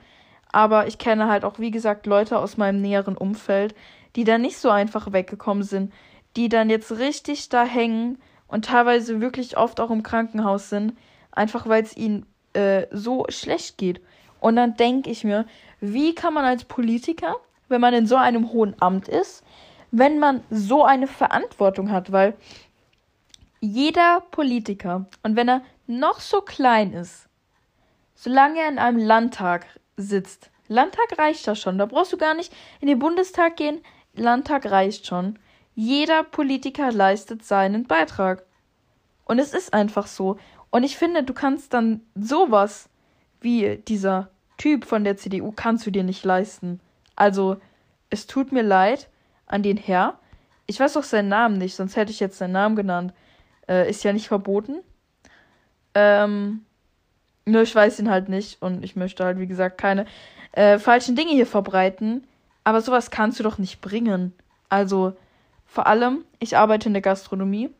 Aber 0.53 0.87
ich 0.87 0.99
kenne 0.99 1.29
halt 1.29 1.45
auch, 1.45 1.59
wie 1.59 1.73
gesagt, 1.73 2.07
Leute 2.07 2.39
aus 2.39 2.57
meinem 2.57 2.81
näheren 2.81 3.17
Umfeld, 3.17 3.75
die 4.15 4.23
da 4.23 4.39
nicht 4.39 4.59
so 4.59 4.71
einfach 4.71 5.13
weggekommen 5.13 5.65
sind, 5.65 5.93
die 6.37 6.49
dann 6.49 6.71
jetzt 6.71 6.93
richtig 6.93 7.49
da 7.49 7.65
hängen 7.65 8.19
und 8.49 8.67
teilweise 8.67 9.21
wirklich 9.21 9.57
oft 9.57 9.81
auch 9.81 9.91
im 9.91 10.03
Krankenhaus 10.03 10.71
sind, 10.71 10.97
einfach 11.33 11.69
weil 11.69 11.83
es 11.83 11.97
ihnen 11.97 12.27
äh, 12.53 12.87
so 12.91 13.27
schlecht 13.29 13.79
geht. 13.79 14.01
Und 14.41 14.57
dann 14.57 14.77
denke 14.77 15.11
ich 15.11 15.25
mir, 15.25 15.47
wie 15.81 16.15
kann 16.15 16.35
man 16.35 16.45
als 16.45 16.65
Politiker, 16.65 17.37
wenn 17.69 17.81
man 17.81 17.95
in 17.95 18.07
so 18.07 18.17
einem 18.17 18.53
hohen 18.53 18.81
Amt 18.81 19.09
ist, 19.09 19.45
wenn 19.91 20.19
man 20.19 20.43
so 20.51 20.85
eine 20.85 21.07
Verantwortung 21.07 21.91
hat, 21.91 22.13
weil 22.13 22.35
jeder 23.61 24.23
Politiker, 24.31 25.07
und 25.23 25.37
wenn 25.37 25.49
er 25.49 25.63
noch 25.87 26.21
so 26.21 26.41
klein 26.41 26.93
ist, 26.93 27.29
solange 28.15 28.61
er 28.61 28.69
in 28.69 28.79
einem 28.79 28.99
Landtag 28.99 29.67
sitzt, 29.97 30.51
Landtag 30.69 31.19
reicht 31.19 31.47
das 31.47 31.61
schon, 31.61 31.79
da 31.79 31.87
brauchst 31.87 32.13
du 32.13 32.17
gar 32.17 32.35
nicht 32.35 32.53
in 32.81 32.89
den 32.89 32.99
Bundestag 32.99 33.57
gehen, 33.57 33.81
Landtag 34.15 34.71
reicht 34.71 35.07
schon. 35.07 35.39
Jeder 35.77 36.25
Politiker 36.25 36.91
leistet 36.91 37.45
seinen 37.45 37.85
Beitrag. 37.85 38.45
Und 39.27 39.39
es 39.39 39.53
ist 39.53 39.75
einfach 39.75 40.07
so. 40.07 40.39
Und 40.71 40.85
ich 40.85 40.97
finde, 40.97 41.23
du 41.23 41.35
kannst 41.35 41.75
dann 41.75 42.01
sowas 42.15 42.89
wie 43.43 43.77
dieser 43.87 44.31
Typ 44.57 44.87
von 44.87 45.05
der 45.05 45.19
CDU 45.19 45.53
kannst 45.55 45.87
du 45.87 45.91
dir 45.91 46.03
nicht 46.03 46.25
leisten. 46.25 46.81
Also, 47.15 47.59
es 48.09 48.27
tut 48.27 48.53
mir 48.53 48.63
leid 48.63 49.09
an 49.47 49.63
den 49.63 49.77
Herr. 49.77 50.19
Ich 50.67 50.81
weiß 50.81 50.97
auch 50.97 51.03
seinen 51.03 51.29
Namen 51.29 51.59
nicht, 51.59 51.77
sonst 51.77 51.95
hätte 51.95 52.11
ich 52.11 52.21
jetzt 52.21 52.39
seinen 52.39 52.53
Namen 52.53 52.75
genannt. 52.75 53.13
Äh, 53.69 53.91
ist 53.91 54.03
ja 54.03 54.15
nicht 54.15 54.29
verboten. 54.29 54.81
Ähm, 55.95 56.65
nur 57.45 57.63
ich 57.63 57.75
weiß 57.75 57.99
ihn 58.01 58.11
halt 58.11 58.31
nicht 58.31 58.63
und 58.63 58.83
ich 58.83 58.97
möchte 58.97 59.25
halt, 59.25 59.39
wie 59.39 59.47
gesagt, 59.47 59.77
keine 59.77 60.07
äh, 60.53 60.79
falschen 60.79 61.17
Dinge 61.17 61.33
hier 61.33 61.47
verbreiten. 61.47 62.27
Aber 62.65 62.81
sowas 62.81 63.11
kannst 63.11 63.39
du 63.39 63.45
doch 63.45 63.59
nicht 63.59 63.83
bringen. 63.83 64.33
Also, 64.71 65.15
vor 65.67 65.87
allem, 65.87 66.25
ich 66.39 66.57
arbeite 66.57 66.89
in 66.89 66.95
der 66.95 67.03
Gastronomie. 67.03 67.71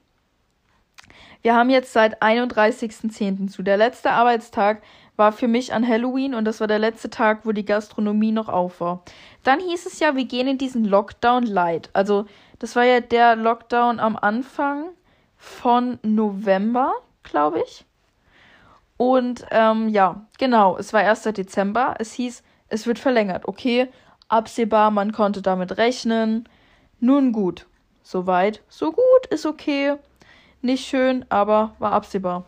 Wir 1.43 1.55
haben 1.55 1.71
jetzt 1.71 1.93
seit 1.93 2.23
31.10. 2.23 3.49
zu. 3.49 3.63
Der 3.63 3.77
letzte 3.77 4.11
Arbeitstag 4.11 4.83
war 5.17 5.33
für 5.33 5.49
mich 5.49 5.73
an 5.73 5.87
Halloween 5.87 6.35
und 6.35 6.45
das 6.45 6.61
war 6.61 6.67
der 6.67 6.79
letzte 6.79 7.09
Tag, 7.09 7.47
wo 7.47 7.53
die 7.53 7.65
Gastronomie 7.65 8.33
noch 8.33 8.49
auf 8.49 8.81
war. 8.81 9.03
Dann 9.45 9.61
hieß 9.61 9.87
es 9.87 9.99
ja, 9.99 10.17
wir 10.17 10.25
gehen 10.25 10.47
in 10.49 10.59
diesen 10.59 10.85
Lockdown 10.85 11.45
light. 11.45 11.91
Also, 11.93 12.27
das 12.59 12.77
war 12.77 12.85
ja 12.85 13.01
der 13.01 13.37
Lockdown 13.37 14.01
am 14.01 14.17
Anfang 14.17 14.89
von 15.37 15.99
November, 16.03 16.93
glaube 17.23 17.63
ich. 17.65 17.85
Und 18.97 19.47
ähm, 19.51 19.89
ja, 19.89 20.27
genau, 20.39 20.77
es 20.79 20.93
war 20.93 21.01
1. 21.01 21.23
Dezember. 21.23 21.95
Es 21.99 22.13
hieß, 22.13 22.43
es 22.69 22.87
wird 22.87 22.99
verlängert. 22.99 23.47
Okay, 23.47 23.89
absehbar, 24.29 24.91
man 24.91 25.13
konnte 25.13 25.43
damit 25.43 25.77
rechnen. 25.77 26.49
Nun 26.99 27.33
gut, 27.33 27.67
soweit, 28.07 28.63
so 28.69 28.93
gut, 28.93 29.27
ist 29.31 29.47
okay. 29.47 29.97
Nicht 30.63 30.87
schön, 30.87 31.25
aber 31.29 31.75
war 31.79 31.93
absehbar. 31.93 32.45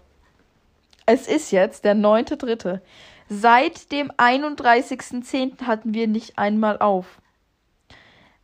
Es 1.04 1.26
ist 1.26 1.50
jetzt 1.50 1.84
der 1.84 1.94
9.3. 1.94 2.80
Seit 3.28 3.92
dem 3.92 4.10
31.10. 4.12 5.62
hatten 5.62 5.94
wir 5.94 6.06
nicht 6.06 6.38
einmal 6.38 6.78
auf. 6.78 7.20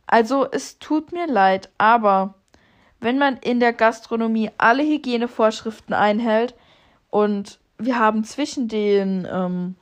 Also 0.07 0.47
es 0.51 0.77
tut 0.77 1.11
mir 1.11 1.27
leid, 1.27 1.69
aber 1.77 2.35
wenn 2.99 3.17
man 3.17 3.37
in 3.37 3.59
der 3.59 3.73
Gastronomie 3.73 4.51
alle 4.57 4.83
Hygienevorschriften 4.83 5.93
einhält 5.93 6.53
und 7.09 7.59
wir 7.77 7.97
haben 7.97 8.23
zwischen 8.23 8.67
den 8.67 9.27
ähm, 9.31 9.75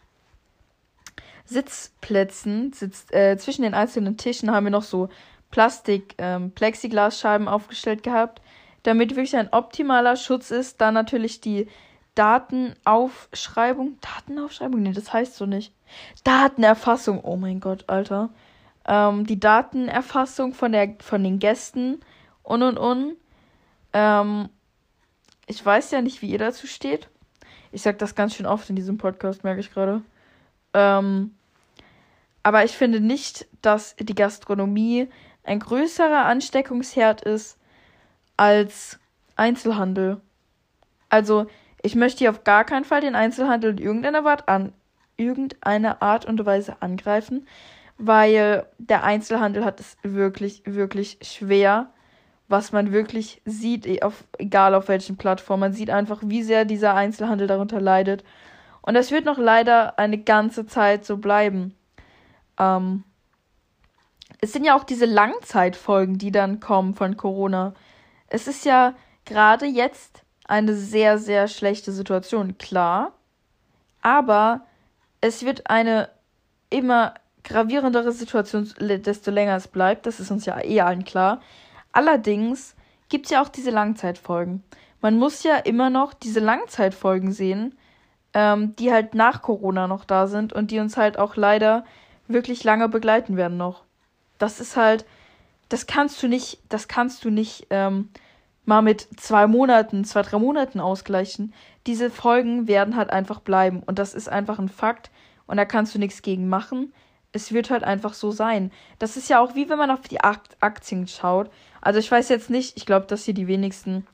Sitzplätzen, 1.46 2.74
sitz, 2.74 3.12
äh, 3.12 3.38
zwischen 3.38 3.63
den 3.63 3.74
einzelnen 3.74 4.17
Tischen 4.17 4.52
haben 4.52 4.65
wir 4.65 4.72
noch 4.72 4.84
so 4.84 5.10
Plastik, 5.54 6.16
ähm, 6.18 6.50
Plexiglasscheiben 6.50 7.48
aufgestellt 7.48 8.02
gehabt, 8.02 8.42
damit 8.82 9.12
wirklich 9.12 9.36
ein 9.36 9.54
optimaler 9.54 10.16
Schutz 10.16 10.50
ist. 10.50 10.82
Dann 10.82 10.96
natürlich 10.96 11.42
die 11.42 11.68
Datenaufschreibung. 12.16 14.00
Datenaufschreibung? 14.02 14.82
Nee, 14.82 14.94
das 14.94 15.13
heißt 15.13 15.36
so 15.36 15.46
nicht. 15.46 15.72
Datenerfassung. 16.24 17.24
Oh 17.24 17.38
mein 17.38 17.60
Gott, 17.60 17.84
Alter. 17.86 18.32
Ähm, 18.88 19.28
die 19.28 19.39
Datenerfassung 19.39 20.56
von, 20.56 20.72
der, 20.72 20.96
von 21.02 21.24
den 21.24 21.38
Gästen 21.38 22.00
und 22.42 22.63
und 22.63 22.80
und. 22.80 23.16
Ähm, 23.94 24.50
ich 25.46 25.63
weiß 25.63 25.92
ja 25.92 26.02
nicht, 26.02 26.24
wie 26.24 26.32
ihr 26.32 26.39
dazu 26.39 26.66
steht. 26.66 27.10
Ich 27.72 27.84
sag 27.84 28.00
das 28.00 28.16
ganz 28.16 28.34
schön 28.34 28.48
oft 28.48 28.72
in 28.72 28.76
diesem 28.76 28.98
Podcast, 28.98 29.44
merke 29.44 29.60
ich 29.60 29.72
gerade. 29.72 30.02
Ähm, 30.74 31.36
aber 32.42 32.66
ich 32.66 32.72
finde 32.72 33.00
nicht, 33.00 33.46
dass 33.62 33.96
die 34.00 34.16
Gastronomie 34.16 35.10
ein 35.44 35.60
größerer 35.60 36.26
Ansteckungsherd 36.26 37.22
ist 37.22 37.58
als 38.38 39.00
Einzelhandel. 39.36 40.22
Also, 41.10 41.48
ich 41.82 41.96
möchte 41.96 42.20
hier 42.20 42.30
auf 42.30 42.44
gar 42.44 42.64
keinen 42.64 42.86
Fall 42.86 43.02
den 43.02 43.16
Einzelhandel 43.16 43.72
in 43.72 43.78
irgendeiner 43.78 44.26
Art, 44.26 44.48
an, 44.48 44.74
irgendeiner 45.18 46.02
Art 46.02 46.26
und 46.26 46.46
Weise 46.46 46.78
angreifen, 46.82 47.48
weil 47.98 48.66
der 48.78 49.04
Einzelhandel 49.04 49.66
hat 49.66 49.80
es 49.80 49.98
wirklich, 50.02 50.64
wirklich 50.66 51.20
schwer, 51.22 51.92
was 52.48 52.72
man 52.72 52.92
wirklich 52.92 53.42
sieht, 53.46 53.86
e, 53.86 54.02
auf, 54.02 54.24
egal 54.38 54.76
auf 54.76 54.88
welchen 54.88 55.18
Plattformen. 55.18 55.62
Man 55.62 55.74
sieht 55.74 55.90
einfach, 55.90 56.22
wie 56.26 56.44
sehr 56.44 56.66
dieser 56.66 56.96
Einzelhandel 56.96 57.48
darunter 57.48 57.82
leidet. 57.82 58.24
Und 58.82 58.96
das 58.96 59.12
wird 59.12 59.26
noch 59.26 59.38
leider 59.38 59.98
eine 60.00 60.18
ganze 60.18 60.66
Zeit 60.66 61.06
so 61.06 61.18
bleiben. 61.18 61.76
Ähm, 62.60 63.04
es 64.41 64.54
sind 64.54 64.65
ja 64.65 64.76
auch 64.76 64.84
diese 64.84 65.06
Langzeitfolgen, 65.06 66.17
die 66.17 66.32
dann 66.32 66.60
kommen 66.60 66.96
von 66.96 67.17
Corona. 67.17 67.74
Es 68.28 68.48
ist 68.48 68.65
ja 68.65 68.93
gerade 69.26 69.65
jetzt 69.65 70.24
eine 70.46 70.76
sehr, 70.76 71.17
sehr 71.17 71.48
schlechte 71.48 71.91
Situation, 71.91 72.58
klar. 72.58 73.13
Aber 74.02 74.65
es 75.22 75.46
wird 75.46 75.69
eine 75.69 76.10
immer 76.69 77.13
gravierendere 77.43 78.12
Situation, 78.12 78.69
desto 78.80 79.32
länger 79.32 79.56
es 79.56 79.67
bleibt. 79.67 80.06
Das 80.06 80.19
ist 80.19 80.32
uns 80.32 80.46
ja 80.46 80.62
eh 80.63 80.82
allen 80.82 81.06
klar. 81.06 81.41
Allerdings 81.91 82.76
gibt 83.10 83.26
es 83.26 83.32
ja 83.32 83.41
auch 83.41 83.50
diese 83.50 83.72
Langzeitfolgen. 83.72 84.63
Man 85.02 85.17
muss 85.17 85.43
ja 85.43 85.58
immer 85.58 85.89
noch 85.89 86.13
diese 86.13 86.39
Langzeitfolgen 86.39 87.32
sehen, 87.32 87.78
ähm, 88.34 88.76
die 88.78 88.91
halt 88.91 89.15
nach 89.15 89.41
Corona 89.41 89.88
noch 89.88 90.06
da 90.06 90.28
sind 90.28 90.54
und 90.54 90.72
die 90.72 90.80
uns 90.80 90.98
halt 90.98 91.19
auch 91.19 91.36
leider 91.36 91.86
wirklich 92.28 92.63
lange 92.63 92.89
begleiten 92.89 93.38
werden 93.38 93.58
noch. 93.58 93.83
Das 94.44 94.60
ist 94.60 94.76
halt, 94.76 95.06
das 95.70 95.88
kannst 95.88 96.22
du 96.22 96.28
nicht, 96.28 96.60
das 96.68 96.90
kannst 96.90 97.24
du 97.24 97.30
nicht 97.30 97.68
ähm, 97.70 98.10
mal 98.66 98.82
mit 98.82 99.08
zwei 99.16 99.48
Monaten, 99.48 100.04
zwei, 100.04 100.22
drei 100.22 100.38
Monaten 100.38 100.82
ausgleichen. 100.82 101.54
Diese 101.88 102.10
Folgen 102.10 102.68
werden 102.68 102.98
halt 102.98 103.10
einfach 103.10 103.40
bleiben. 103.40 103.82
Und 103.84 104.00
das 104.00 104.14
ist 104.14 104.28
einfach 104.28 104.60
ein 104.60 104.68
Fakt. 104.68 105.12
Und 105.48 105.56
da 105.56 105.64
kannst 105.64 105.96
du 105.96 106.00
nichts 106.00 106.22
gegen 106.22 106.50
machen. 106.50 106.92
Es 107.32 107.54
wird 107.54 107.70
halt 107.70 107.86
einfach 107.86 108.14
so 108.14 108.32
sein. 108.32 108.70
Das 109.00 109.16
ist 109.16 109.30
ja 109.30 109.40
auch 109.40 109.56
wie 109.56 109.70
wenn 109.70 109.78
man 109.78 109.92
auf 109.92 110.02
die 110.02 110.20
Aktien 110.20 111.08
schaut. 111.08 111.50
Also 111.80 112.00
ich 112.00 112.12
weiß 112.12 112.28
jetzt 112.28 112.50
nicht, 112.50 112.76
ich 112.76 112.86
glaube, 112.86 113.06
dass 113.06 113.24
hier 113.24 113.34
die 113.34 113.48
wenigsten 113.48 114.06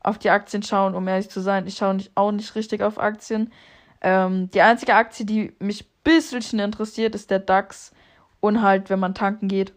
auf 0.00 0.18
die 0.18 0.28
Aktien 0.28 0.62
schauen, 0.62 0.94
um 0.94 1.08
ehrlich 1.08 1.30
zu 1.30 1.40
sein. 1.40 1.66
Ich 1.66 1.76
schaue 1.76 1.94
nicht, 1.94 2.10
auch 2.14 2.30
nicht 2.30 2.54
richtig 2.56 2.82
auf 2.82 3.00
Aktien. 3.00 3.50
Ähm, 4.02 4.50
die 4.50 4.60
einzige 4.60 4.96
Aktie, 4.96 5.24
die 5.24 5.54
mich 5.60 5.84
ein 5.84 5.88
bisschen 6.04 6.58
interessiert, 6.58 7.14
ist 7.14 7.30
der 7.30 7.38
DAX 7.38 7.92
und 8.42 8.60
halt, 8.60 8.90
wenn 8.90 8.98
man 8.98 9.14
tanken 9.14 9.48
geht. 9.48 9.72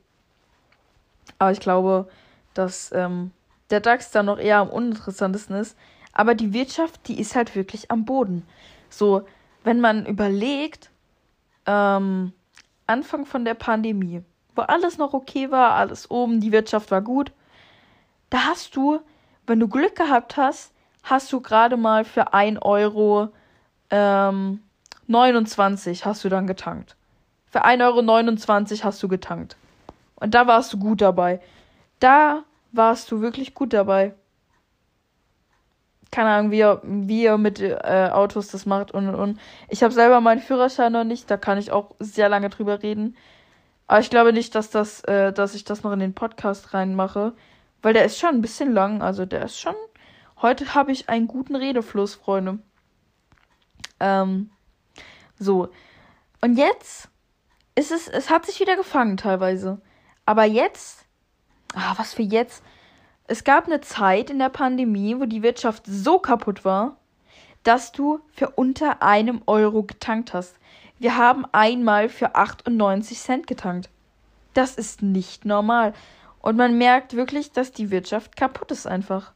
Aber 1.40 1.52
ich 1.52 1.60
glaube, 1.62 2.10
dass 2.54 2.92
ähm, 2.94 3.32
der 3.70 3.80
DAX 3.80 4.12
dann 4.12 4.26
noch 4.26 4.40
eher 4.40 4.58
am 4.58 4.70
uninteressantesten 4.70 5.56
ist. 5.56 5.78
Aber 6.12 6.34
die 6.34 6.52
Wirtschaft, 6.52 7.08
die 7.08 7.20
ist 7.20 7.36
halt 7.36 7.56
wirklich 7.56 7.92
am 7.92 8.06
Boden. 8.06 8.46
So, 8.90 9.24
wenn 9.64 9.80
man 9.82 10.06
überlegt, 10.06 10.90
ähm, 11.68 12.34
Anfang 12.88 13.26
von 13.26 13.46
der 13.46 13.54
Pandemie, 13.54 14.24
wo 14.56 14.64
alles 14.64 14.98
noch 14.98 15.14
okay 15.14 15.52
war, 15.52 15.74
alles 15.74 16.10
oben, 16.10 16.42
die 16.42 16.52
Wirtschaft 16.52 16.90
war 16.90 17.02
gut, 17.02 17.32
da 18.32 18.46
hast 18.46 18.76
du, 18.76 19.00
wenn 19.46 19.60
du 19.60 19.68
Glück 19.68 19.96
gehabt 19.96 20.38
hast, 20.38 20.72
hast 21.04 21.32
du 21.32 21.40
gerade 21.40 21.78
mal 21.78 22.04
für 22.04 22.34
1 22.34 22.62
Euro 22.64 23.30
ähm, 23.92 24.62
29 25.08 26.06
hast 26.06 26.24
du 26.24 26.30
dann 26.30 26.48
getankt. 26.48 26.96
Für 27.56 27.64
1,29 27.64 28.74
Euro 28.74 28.84
hast 28.84 29.02
du 29.02 29.08
getankt. 29.08 29.56
Und 30.16 30.36
da 30.36 30.46
warst 30.46 30.74
du 30.74 30.78
gut 30.78 31.00
dabei. 31.00 31.40
Da 32.02 32.44
warst 32.74 33.10
du 33.10 33.22
wirklich 33.22 33.54
gut 33.54 33.72
dabei. 33.72 34.14
Keine 36.12 36.32
Ahnung, 36.32 36.52
wie 36.52 36.58
ihr, 36.58 36.82
wie 36.84 37.24
ihr 37.24 37.38
mit 37.38 37.62
äh, 37.62 38.10
Autos 38.12 38.50
das 38.50 38.66
macht 38.66 38.92
und 38.92 39.08
und 39.08 39.16
und. 39.16 39.40
Ich 39.70 39.84
habe 39.84 39.94
selber 39.94 40.20
meinen 40.20 40.42
Führerschein 40.42 40.92
noch 40.92 41.06
nicht, 41.06 41.32
da 41.32 41.38
kann 41.38 41.58
ich 41.58 41.72
auch 41.72 41.96
sehr 42.00 42.28
lange 42.28 42.50
drüber 42.50 42.84
reden. 42.84 43.16
Aber 43.88 44.02
ich 44.02 44.10
glaube 44.10 44.34
nicht, 44.34 44.54
dass 44.54 44.70
das, 44.70 45.06
äh, 45.06 45.32
dass 45.32 45.56
ich 45.56 45.64
das 45.64 45.82
noch 45.82 45.94
in 45.94 46.00
den 46.02 46.14
Podcast 46.14 46.74
reinmache. 46.74 47.32
Weil 47.82 47.94
der 47.94 48.04
ist 48.04 48.20
schon 48.20 48.32
ein 48.32 48.42
bisschen 48.42 48.74
lang. 48.74 49.02
Also 49.02 49.26
der 49.26 49.46
ist 49.46 49.58
schon. 49.58 49.76
Heute 50.42 50.76
habe 50.76 50.92
ich 50.92 51.08
einen 51.08 51.28
guten 51.28 51.56
Redefluss, 51.56 52.16
Freunde. 52.16 52.60
Ähm, 54.02 54.50
so. 55.40 55.70
Und 56.42 56.58
jetzt 56.58 57.10
ist 57.76 57.92
es, 57.92 58.08
es 58.08 58.30
hat 58.30 58.46
sich 58.46 58.60
wieder 58.60 58.76
gefangen 58.76 59.18
teilweise. 59.18 59.80
Aber 60.26 60.46
jetzt, 60.46 61.06
ah, 61.76 61.94
was 61.98 62.14
für 62.14 62.24
jetzt? 62.24 62.64
Es 63.28 63.44
gab 63.44 63.66
eine 63.66 63.82
Zeit 63.82 64.30
in 64.30 64.40
der 64.40 64.50
Pandemie, 64.50 65.20
wo 65.20 65.26
die 65.26 65.44
Wirtschaft 65.44 65.84
so 65.86 66.20
kaputt 66.20 66.64
war, 66.64 66.98
dass 67.64 67.92
du 67.92 68.20
für 68.32 68.52
unter 68.52 69.02
einem 69.02 69.42
Euro 69.48 69.84
getankt 69.84 70.34
hast. 70.34 70.56
Wir 71.00 71.18
haben 71.18 71.46
einmal 71.52 72.10
für 72.10 72.36
98 72.36 73.20
Cent 73.20 73.48
getankt. 73.48 73.90
Das 74.54 74.76
ist 74.76 75.02
nicht 75.02 75.44
normal. 75.44 75.94
Und 76.40 76.56
man 76.58 76.78
merkt 76.78 77.16
wirklich, 77.16 77.52
dass 77.52 77.72
die 77.72 77.90
Wirtschaft 77.90 78.36
kaputt 78.36 78.72
ist 78.72 78.88
einfach. 78.88 79.34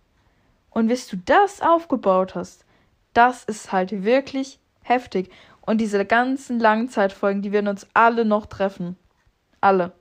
Und 0.69 0.87
bis 0.87 1.07
du 1.07 1.17
das 1.17 1.61
aufgebaut 1.61 2.35
hast, 2.35 2.65
das 3.13 3.43
ist 3.43 3.71
halt 3.71 4.03
wirklich 4.03 4.59
heftig. 4.83 5.31
Und 5.69 5.77
diese 5.77 6.03
ganzen 6.03 6.59
Langzeitfolgen, 6.59 7.43
die 7.43 7.51
werden 7.51 7.67
uns 7.67 7.85
alle 7.93 8.25
noch 8.25 8.47
treffen. 8.47 8.97
Alle. 9.61 9.91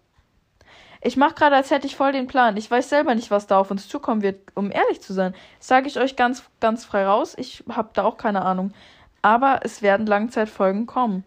Ich 1.03 1.19
mache 1.19 1.35
gerade, 1.35 1.57
als 1.57 1.71
hätte 1.71 1.87
ich 1.87 1.95
voll 1.95 2.13
den 2.13 2.27
Plan. 2.27 2.57
Ich 2.57 2.71
weiß 2.71 2.89
selber 2.89 3.15
nicht, 3.15 3.31
was 3.31 3.47
da 3.47 3.59
auf 3.59 3.71
uns 3.71 3.87
zukommen 3.87 4.23
wird, 4.23 4.41
um 4.55 4.73
ehrlich 4.73 5.03
zu 5.03 5.13
sein. 5.13 5.35
Sage 5.61 5.87
ich 5.87 5.99
euch 6.01 6.17
ganz, 6.17 6.43
ganz 6.61 6.87
frei 6.87 7.05
raus. 7.05 7.35
Ich 7.37 7.65
habe 7.69 7.91
da 7.93 8.05
auch 8.05 8.17
keine 8.17 8.47
Ahnung. 8.47 8.73
Aber 9.21 9.61
es 9.63 9.83
werden 9.83 10.07
Langzeitfolgen 10.07 10.87
kommen. 10.87 11.25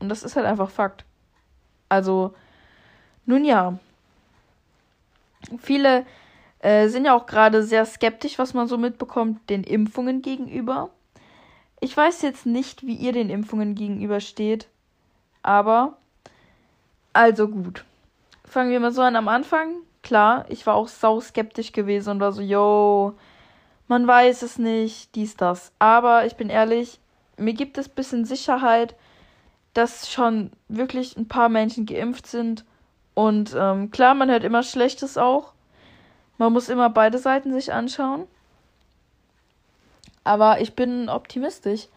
Und 0.00 0.10
das 0.10 0.22
ist 0.22 0.36
halt 0.36 0.44
einfach 0.44 0.68
Fakt. 0.68 1.06
Also, 1.88 2.34
nun 3.24 3.42
ja. 3.42 3.78
Viele 5.60 6.04
äh, 6.58 6.88
sind 6.88 7.06
ja 7.06 7.16
auch 7.16 7.24
gerade 7.24 7.62
sehr 7.62 7.86
skeptisch, 7.86 8.38
was 8.38 8.52
man 8.52 8.68
so 8.68 8.76
mitbekommt, 8.76 9.48
den 9.48 9.64
Impfungen 9.64 10.20
gegenüber. 10.20 10.90
Ich 11.80 11.96
weiß 11.96 12.22
jetzt 12.22 12.46
nicht, 12.46 12.86
wie 12.86 12.94
ihr 12.94 13.12
den 13.12 13.30
Impfungen 13.30 13.74
gegenüber 13.74 14.20
steht. 14.20 14.68
Aber, 15.42 15.96
also 17.12 17.48
gut 17.48 17.84
fangen 18.48 18.70
wir 18.70 18.80
mal 18.80 18.92
so 18.92 19.02
an 19.02 19.16
am 19.16 19.28
Anfang. 19.28 19.76
Klar, 20.02 20.46
ich 20.48 20.66
war 20.66 20.74
auch 20.74 20.88
sau 20.88 21.20
skeptisch 21.20 21.72
gewesen 21.72 22.10
und 22.10 22.20
war 22.20 22.32
so, 22.32 22.40
yo, 22.40 23.14
man 23.88 24.06
weiß 24.06 24.42
es 24.42 24.58
nicht, 24.58 25.14
dies, 25.14 25.36
das. 25.36 25.72
Aber 25.78 26.26
ich 26.26 26.36
bin 26.36 26.50
ehrlich, 26.50 27.00
mir 27.36 27.54
gibt 27.54 27.78
es 27.78 27.88
ein 27.88 27.94
bisschen 27.94 28.24
Sicherheit, 28.24 28.94
dass 29.74 30.10
schon 30.10 30.50
wirklich 30.68 31.16
ein 31.16 31.28
paar 31.28 31.48
Menschen 31.48 31.86
geimpft 31.86 32.26
sind. 32.26 32.64
Und 33.14 33.54
ähm, 33.56 33.90
klar, 33.90 34.14
man 34.14 34.30
hört 34.30 34.44
immer 34.44 34.62
Schlechtes 34.62 35.18
auch. 35.18 35.52
Man 36.38 36.52
muss 36.52 36.68
immer 36.68 36.90
beide 36.90 37.18
Seiten 37.18 37.52
sich 37.52 37.72
anschauen. 37.72 38.24
Aber 40.28 40.60
ich 40.60 40.74
bin 40.74 41.08
optimistisch. 41.08 41.88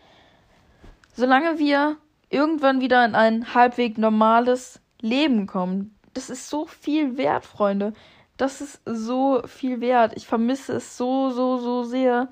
Solange 1.14 1.60
wir 1.60 1.98
irgendwann 2.30 2.80
wieder 2.80 3.04
in 3.04 3.14
ein 3.14 3.54
halbwegs 3.54 3.98
normales 3.98 4.80
Leben 5.02 5.48
kommen, 5.48 6.00
das 6.14 6.30
ist 6.30 6.50
so 6.50 6.66
viel 6.66 7.18
wert, 7.18 7.44
Freunde. 7.44 7.92
Das 8.38 8.62
ist 8.62 8.80
so 8.86 9.42
viel 9.46 9.82
wert. 9.82 10.14
Ich 10.16 10.28
vermisse 10.28 10.72
es 10.78 10.96
so, 10.96 11.30
so, 11.30 11.58
so 11.58 11.84
sehr, 11.84 12.30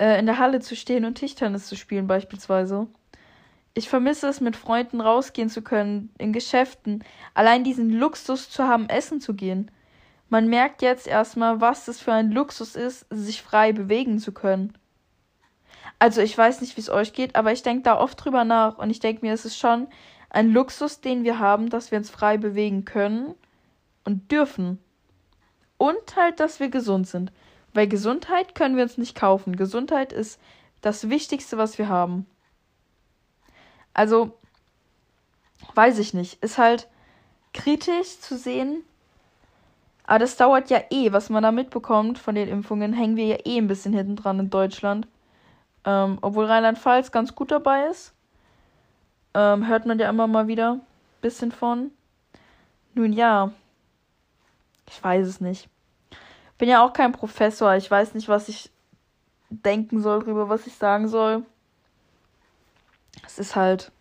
äh, 0.00 0.18
in 0.18 0.24
der 0.24 0.38
Halle 0.38 0.60
zu 0.60 0.74
stehen 0.74 1.04
und 1.04 1.16
Tischtennis 1.16 1.66
zu 1.66 1.76
spielen, 1.76 2.06
beispielsweise. 2.06 2.86
Ich 3.74 3.90
vermisse 3.90 4.28
es, 4.28 4.40
mit 4.40 4.56
Freunden 4.56 5.02
rausgehen 5.02 5.50
zu 5.50 5.60
können, 5.60 6.14
in 6.16 6.32
Geschäften, 6.32 7.04
allein 7.34 7.62
diesen 7.62 7.90
Luxus 7.90 8.48
zu 8.48 8.64
haben, 8.64 8.88
essen 8.88 9.20
zu 9.20 9.34
gehen. 9.34 9.70
Man 10.30 10.48
merkt 10.48 10.80
jetzt 10.80 11.06
erstmal, 11.06 11.60
was 11.60 11.88
es 11.88 12.00
für 12.00 12.14
ein 12.14 12.32
Luxus 12.32 12.74
ist, 12.74 13.04
sich 13.10 13.42
frei 13.42 13.74
bewegen 13.74 14.18
zu 14.18 14.32
können. 14.32 14.72
Also 15.98 16.20
ich 16.20 16.36
weiß 16.36 16.60
nicht, 16.60 16.76
wie 16.76 16.80
es 16.80 16.90
euch 16.90 17.12
geht, 17.12 17.36
aber 17.36 17.52
ich 17.52 17.62
denke 17.62 17.82
da 17.82 17.98
oft 17.98 18.22
drüber 18.22 18.44
nach 18.44 18.78
und 18.78 18.90
ich 18.90 19.00
denke 19.00 19.24
mir, 19.24 19.32
es 19.32 19.44
ist 19.44 19.58
schon 19.58 19.88
ein 20.28 20.50
Luxus, 20.50 21.00
den 21.00 21.24
wir 21.24 21.38
haben, 21.38 21.70
dass 21.70 21.90
wir 21.90 21.98
uns 21.98 22.10
frei 22.10 22.36
bewegen 22.36 22.84
können 22.84 23.34
und 24.04 24.30
dürfen. 24.30 24.78
Und 25.78 26.16
halt, 26.16 26.40
dass 26.40 26.60
wir 26.60 26.68
gesund 26.68 27.06
sind. 27.06 27.32
Weil 27.72 27.88
Gesundheit 27.88 28.54
können 28.54 28.76
wir 28.76 28.82
uns 28.82 28.98
nicht 28.98 29.14
kaufen. 29.14 29.56
Gesundheit 29.56 30.12
ist 30.12 30.40
das 30.80 31.10
Wichtigste, 31.10 31.58
was 31.58 31.78
wir 31.78 31.88
haben. 31.88 32.26
Also, 33.92 34.38
weiß 35.74 35.98
ich 35.98 36.14
nicht. 36.14 36.42
Ist 36.42 36.58
halt 36.58 36.88
kritisch 37.52 38.20
zu 38.20 38.36
sehen. 38.36 38.84
Aber 40.04 40.18
das 40.20 40.36
dauert 40.36 40.70
ja 40.70 40.82
eh, 40.90 41.12
was 41.12 41.30
man 41.30 41.42
da 41.42 41.52
mitbekommt 41.52 42.18
von 42.18 42.34
den 42.34 42.48
Impfungen, 42.48 42.92
hängen 42.92 43.16
wir 43.16 43.26
ja 43.26 43.38
eh 43.44 43.58
ein 43.58 43.66
bisschen 43.66 43.92
hinten 43.92 44.16
dran 44.16 44.38
in 44.38 44.50
Deutschland. 44.50 45.08
Ähm, 45.86 46.18
obwohl 46.20 46.44
Rheinland-Pfalz 46.44 47.12
ganz 47.12 47.34
gut 47.34 47.50
dabei 47.50 47.86
ist. 47.86 48.12
Ähm, 49.34 49.66
hört 49.66 49.86
man 49.86 49.98
ja 49.98 50.10
immer 50.10 50.26
mal 50.26 50.48
wieder 50.48 50.80
bisschen 51.20 51.52
von. 51.52 51.90
Nun 52.94 53.12
ja, 53.12 53.50
ich 54.88 55.02
weiß 55.02 55.26
es 55.26 55.40
nicht. 55.40 55.68
Bin 56.58 56.68
ja 56.68 56.84
auch 56.84 56.92
kein 56.92 57.12
Professor. 57.12 57.74
Ich 57.74 57.90
weiß 57.90 58.14
nicht, 58.14 58.28
was 58.28 58.48
ich 58.48 58.70
denken 59.50 60.00
soll 60.00 60.20
darüber, 60.20 60.48
was 60.48 60.66
ich 60.66 60.74
sagen 60.74 61.08
soll. 61.08 61.44
Es 63.24 63.38
ist 63.38 63.56
halt. 63.56 63.92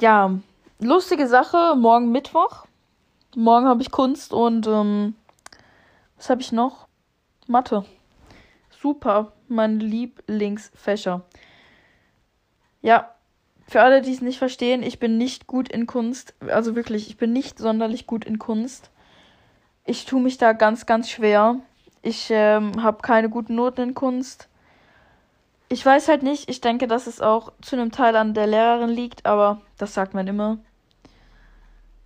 Ja, 0.00 0.32
lustige 0.78 1.26
Sache. 1.26 1.74
Morgen 1.76 2.12
Mittwoch. 2.12 2.66
Morgen 3.34 3.66
habe 3.66 3.82
ich 3.82 3.90
Kunst 3.90 4.32
und 4.32 4.66
ähm, 4.66 5.14
was 6.16 6.30
habe 6.30 6.40
ich 6.40 6.52
noch? 6.52 6.86
Mathe. 7.46 7.84
Super, 8.86 9.32
mein 9.48 9.80
Lieblingsfächer. 9.80 11.22
Ja, 12.82 13.10
für 13.66 13.82
alle, 13.82 14.00
die 14.00 14.12
es 14.12 14.20
nicht 14.20 14.38
verstehen, 14.38 14.84
ich 14.84 15.00
bin 15.00 15.18
nicht 15.18 15.48
gut 15.48 15.68
in 15.68 15.88
Kunst. 15.88 16.36
Also 16.46 16.76
wirklich, 16.76 17.08
ich 17.08 17.16
bin 17.16 17.32
nicht 17.32 17.58
sonderlich 17.58 18.06
gut 18.06 18.24
in 18.24 18.38
Kunst. 18.38 18.92
Ich 19.84 20.04
tue 20.04 20.20
mich 20.20 20.38
da 20.38 20.52
ganz, 20.52 20.86
ganz 20.86 21.10
schwer. 21.10 21.56
Ich 22.02 22.28
ähm, 22.30 22.80
habe 22.80 23.02
keine 23.02 23.28
guten 23.28 23.56
Noten 23.56 23.80
in 23.80 23.94
Kunst. 23.94 24.48
Ich 25.68 25.84
weiß 25.84 26.06
halt 26.06 26.22
nicht, 26.22 26.48
ich 26.48 26.60
denke, 26.60 26.86
dass 26.86 27.08
es 27.08 27.20
auch 27.20 27.52
zu 27.62 27.74
einem 27.74 27.90
Teil 27.90 28.14
an 28.14 28.34
der 28.34 28.46
Lehrerin 28.46 28.90
liegt, 28.90 29.26
aber 29.26 29.62
das 29.78 29.94
sagt 29.94 30.14
man 30.14 30.28
immer. 30.28 30.58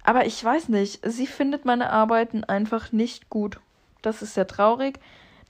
Aber 0.03 0.25
ich 0.25 0.43
weiß 0.43 0.71
nicht, 0.71 1.01
sie 1.05 1.27
findet 1.27 1.66
meine 1.66 1.90
Arbeiten 1.90 2.43
einfach 2.43 2.90
nicht 2.90 3.29
gut. 3.29 3.61
Das 4.01 4.23
ist 4.23 4.33
sehr 4.33 4.47
traurig. 4.47 4.99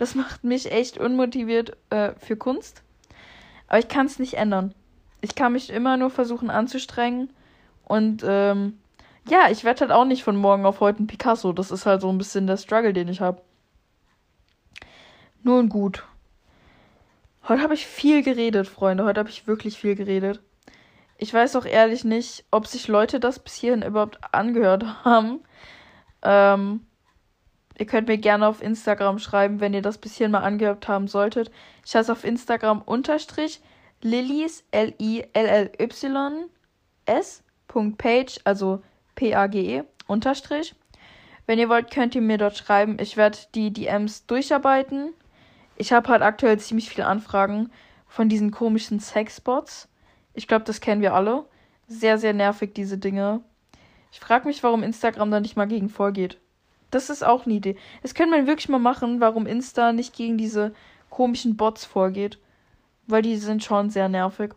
Das 0.01 0.15
macht 0.15 0.45
mich 0.45 0.73
echt 0.73 0.99
unmotiviert 0.99 1.77
äh, 1.91 2.13
für 2.19 2.37
Kunst. 2.37 2.83
Aber 3.69 3.79
ich 3.79 3.89
kann 3.89 4.07
es 4.07 4.19
nicht 4.19 4.35
ändern 4.35 4.75
ich 5.21 5.35
kann 5.35 5.53
mich 5.53 5.71
immer 5.71 5.97
nur 5.97 6.11
versuchen 6.11 6.51
anzustrengen. 6.51 7.31
Und 7.85 8.23
ähm, 8.25 8.79
ja, 9.29 9.51
ich 9.51 9.65
werde 9.65 9.81
halt 9.81 9.93
auch 9.93 10.05
nicht 10.05 10.23
von 10.25 10.37
morgen 10.37 10.65
auf 10.65 10.81
heute 10.81 11.03
ein 11.03 11.07
Picasso. 11.07 11.53
Das 11.53 11.71
ist 11.71 11.87
halt 11.87 12.01
so 12.01 12.09
ein 12.09 12.19
bisschen 12.19 12.47
der 12.47 12.57
Struggle, 12.57 12.93
den 12.93 13.09
ich 13.09 13.21
habe. 13.21 13.43
Nun 15.43 15.69
gut. 15.69 16.05
Heute 17.49 17.63
habe 17.63 17.75
ich 17.75 17.87
viel 17.87 18.23
geredet, 18.23 18.69
Freunde. 18.69 19.05
Heute 19.05 19.21
habe 19.21 19.31
ich 19.31 19.47
wirklich 19.47 19.79
viel 19.79 19.95
geredet. 19.95 20.41
Ich 21.19 21.33
weiß 21.35 21.57
auch 21.57 21.67
ehrlich 21.67 22.05
nicht, 22.05 22.45
ob 22.51 22.67
sich 22.67 22.89
Leute 22.89 23.21
das 23.21 23.39
bis 23.39 23.55
hierhin 23.55 23.83
überhaupt 23.83 24.19
angehört 24.33 24.85
haben. 25.05 25.41
Ähm, 26.23 26.87
ihr 27.81 27.87
könnt 27.87 28.09
mir 28.09 28.19
gerne 28.19 28.47
auf 28.47 28.63
Instagram 28.63 29.19
schreiben, 29.19 29.59
wenn 29.61 29.73
ihr 29.73 29.81
das 29.81 29.97
bis 29.97 30.17
hierhin 30.17 30.33
mal 30.33 30.43
angehört 30.43 30.87
haben 30.87 31.09
solltet. 31.09 31.51
Ich 31.85 31.95
heiße 31.97 32.13
auf 32.13 32.25
Instagram 32.25 32.83
unterstrich 32.83 33.63
Lillys, 34.03 34.65
L-I-L-L-Y-S, 34.71 35.23
Page, 37.97 38.41
also 38.45 38.83
P-A-G-E, 39.15 39.85
Unterstrich. 40.07 40.75
Wenn 41.47 41.59
ihr 41.59 41.71
wollt, 41.71 41.91
könnt 41.91 42.15
ihr 42.15 42.21
mir 42.21 42.37
dort 42.37 42.59
schreiben. 42.59 42.99
Ich 43.01 43.17
werde 43.17 43.39
die 43.55 43.73
DMs 43.73 44.27
durcharbeiten. 44.27 45.15
Ich 45.77 45.93
habe 45.93 46.09
halt 46.09 46.23
aktuell 46.23 46.59
ziemlich 46.59 46.91
viele 46.91 47.07
Anfragen 47.07 47.71
von 48.07 48.29
diesen 48.29 48.51
komischen 48.51 49.01
Sexbots. 49.01 49.89
Ich 50.35 50.47
glaube, 50.47 50.65
das 50.67 50.83
kennen 50.83 51.01
wir 51.01 51.15
alle. 51.15 51.47
Sehr, 51.89 52.19
sehr 52.19 52.35
nervig, 52.35 52.75
diese 52.75 52.99
Dinge. 52.99 53.41
Ich 54.13 54.21
frage 54.21 54.47
mich, 54.47 54.63
warum 54.63 54.83
Instagram 54.83 55.31
da 55.31 55.41
nicht 55.41 55.57
mal 55.57 55.67
gegen 55.67 55.89
vorgeht. 55.89 56.39
Das 56.91 57.11
ist 57.11 57.25
auch 57.25 57.47
eine 57.47 57.55
Idee. 57.55 57.77
Das 58.03 58.15
können 58.15 58.33
wir 58.33 58.47
wirklich 58.47 58.69
mal 58.69 58.79
machen, 58.79 59.21
warum 59.21 59.47
Insta 59.47 59.93
nicht 59.93 60.15
gegen 60.15 60.39
diese 60.39 60.75
komischen 61.09 61.57
Bots 61.57 61.85
vorgeht. 61.85 62.39
Weil 63.07 63.23
die 63.23 63.37
sind 63.37 63.65
schon 63.65 63.91
sehr 63.91 64.09
nervig. 64.09 64.53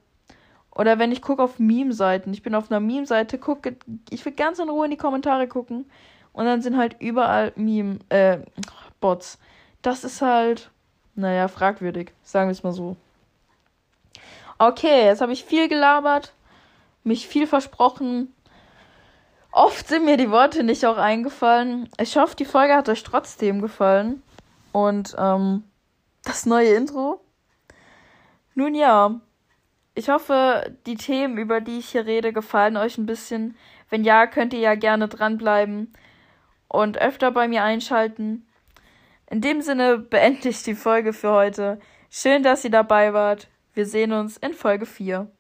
Oder 0.72 0.98
wenn 0.98 1.12
ich 1.12 1.22
gucke 1.22 1.44
auf 1.44 1.60
Meme-Seiten. 1.60 2.34
Ich 2.34 2.42
bin 2.42 2.56
auf 2.56 2.72
einer 2.72 2.80
Meme-Seite, 2.80 3.38
gucke, 3.38 3.76
ich 4.10 4.26
will 4.26 4.34
ganz 4.34 4.60
in 4.60 4.70
Ruhe 4.70 4.86
in 4.86 4.92
die 4.92 4.98
Kommentare 4.98 5.48
gucken. 5.48 5.86
Und 6.34 6.46
dann 6.46 6.62
sind 6.62 6.78
halt 6.78 6.96
überall 7.00 7.54
Meme, 7.56 8.00
äh, 8.10 8.40
Bots. 9.00 9.38
Das 9.84 10.04
ist 10.04 10.22
halt, 10.22 10.72
naja, 11.16 11.48
fragwürdig. 11.48 12.12
Sagen 12.24 12.48
wir 12.48 12.54
es 12.54 12.64
mal 12.64 12.72
so. 12.72 12.96
Okay, 14.58 15.06
jetzt 15.06 15.22
habe 15.22 15.34
ich 15.34 15.44
viel 15.44 15.68
gelabert, 15.68 16.34
mich 17.04 17.28
viel 17.28 17.48
versprochen. 17.48 18.34
Oft 19.54 19.88
sind 19.88 20.06
mir 20.06 20.18
die 20.18 20.32
Worte 20.32 20.64
nicht 20.64 20.84
auch 20.84 20.98
eingefallen. 20.98 21.88
Ich 22.00 22.18
hoffe, 22.18 22.36
die 22.36 22.44
Folge 22.44 22.74
hat 22.76 22.90
euch 22.90 23.04
trotzdem 23.04 23.62
gefallen. 23.62 24.24
Und 24.72 25.16
ähm, 25.20 25.64
das 26.24 26.48
neue 26.48 26.74
Intro. 26.74 27.22
Nun 28.56 28.74
ja, 28.74 29.22
ich 29.94 30.10
hoffe, 30.10 30.76
die 30.88 30.96
Themen, 30.96 31.38
über 31.38 31.62
die 31.62 31.78
ich 31.78 31.90
hier 31.90 32.08
rede, 32.08 32.34
gefallen 32.34 32.78
euch 32.78 32.98
ein 32.98 33.06
bisschen. 33.06 33.56
Wenn 33.92 34.04
ja, 34.04 34.26
könnt 34.26 34.56
ihr 34.56 34.60
ja 34.60 34.74
gerne 34.74 35.08
dranbleiben 35.08 35.94
und 36.68 36.98
öfter 36.98 37.30
bei 37.30 37.48
mir 37.48 37.64
einschalten. 37.64 38.48
In 39.30 39.42
dem 39.42 39.62
Sinne 39.62 40.00
beende 40.00 40.50
ich 40.50 40.64
die 40.64 40.74
Folge 40.74 41.14
für 41.14 41.32
heute. 41.32 41.80
Schön, 42.10 42.42
dass 42.42 42.64
ihr 42.64 42.72
dabei 42.72 43.14
wart. 43.14 43.50
Wir 43.76 43.86
sehen 43.86 44.14
uns 44.14 44.38
in 44.38 44.54
Folge 44.54 44.88
4. 44.88 45.32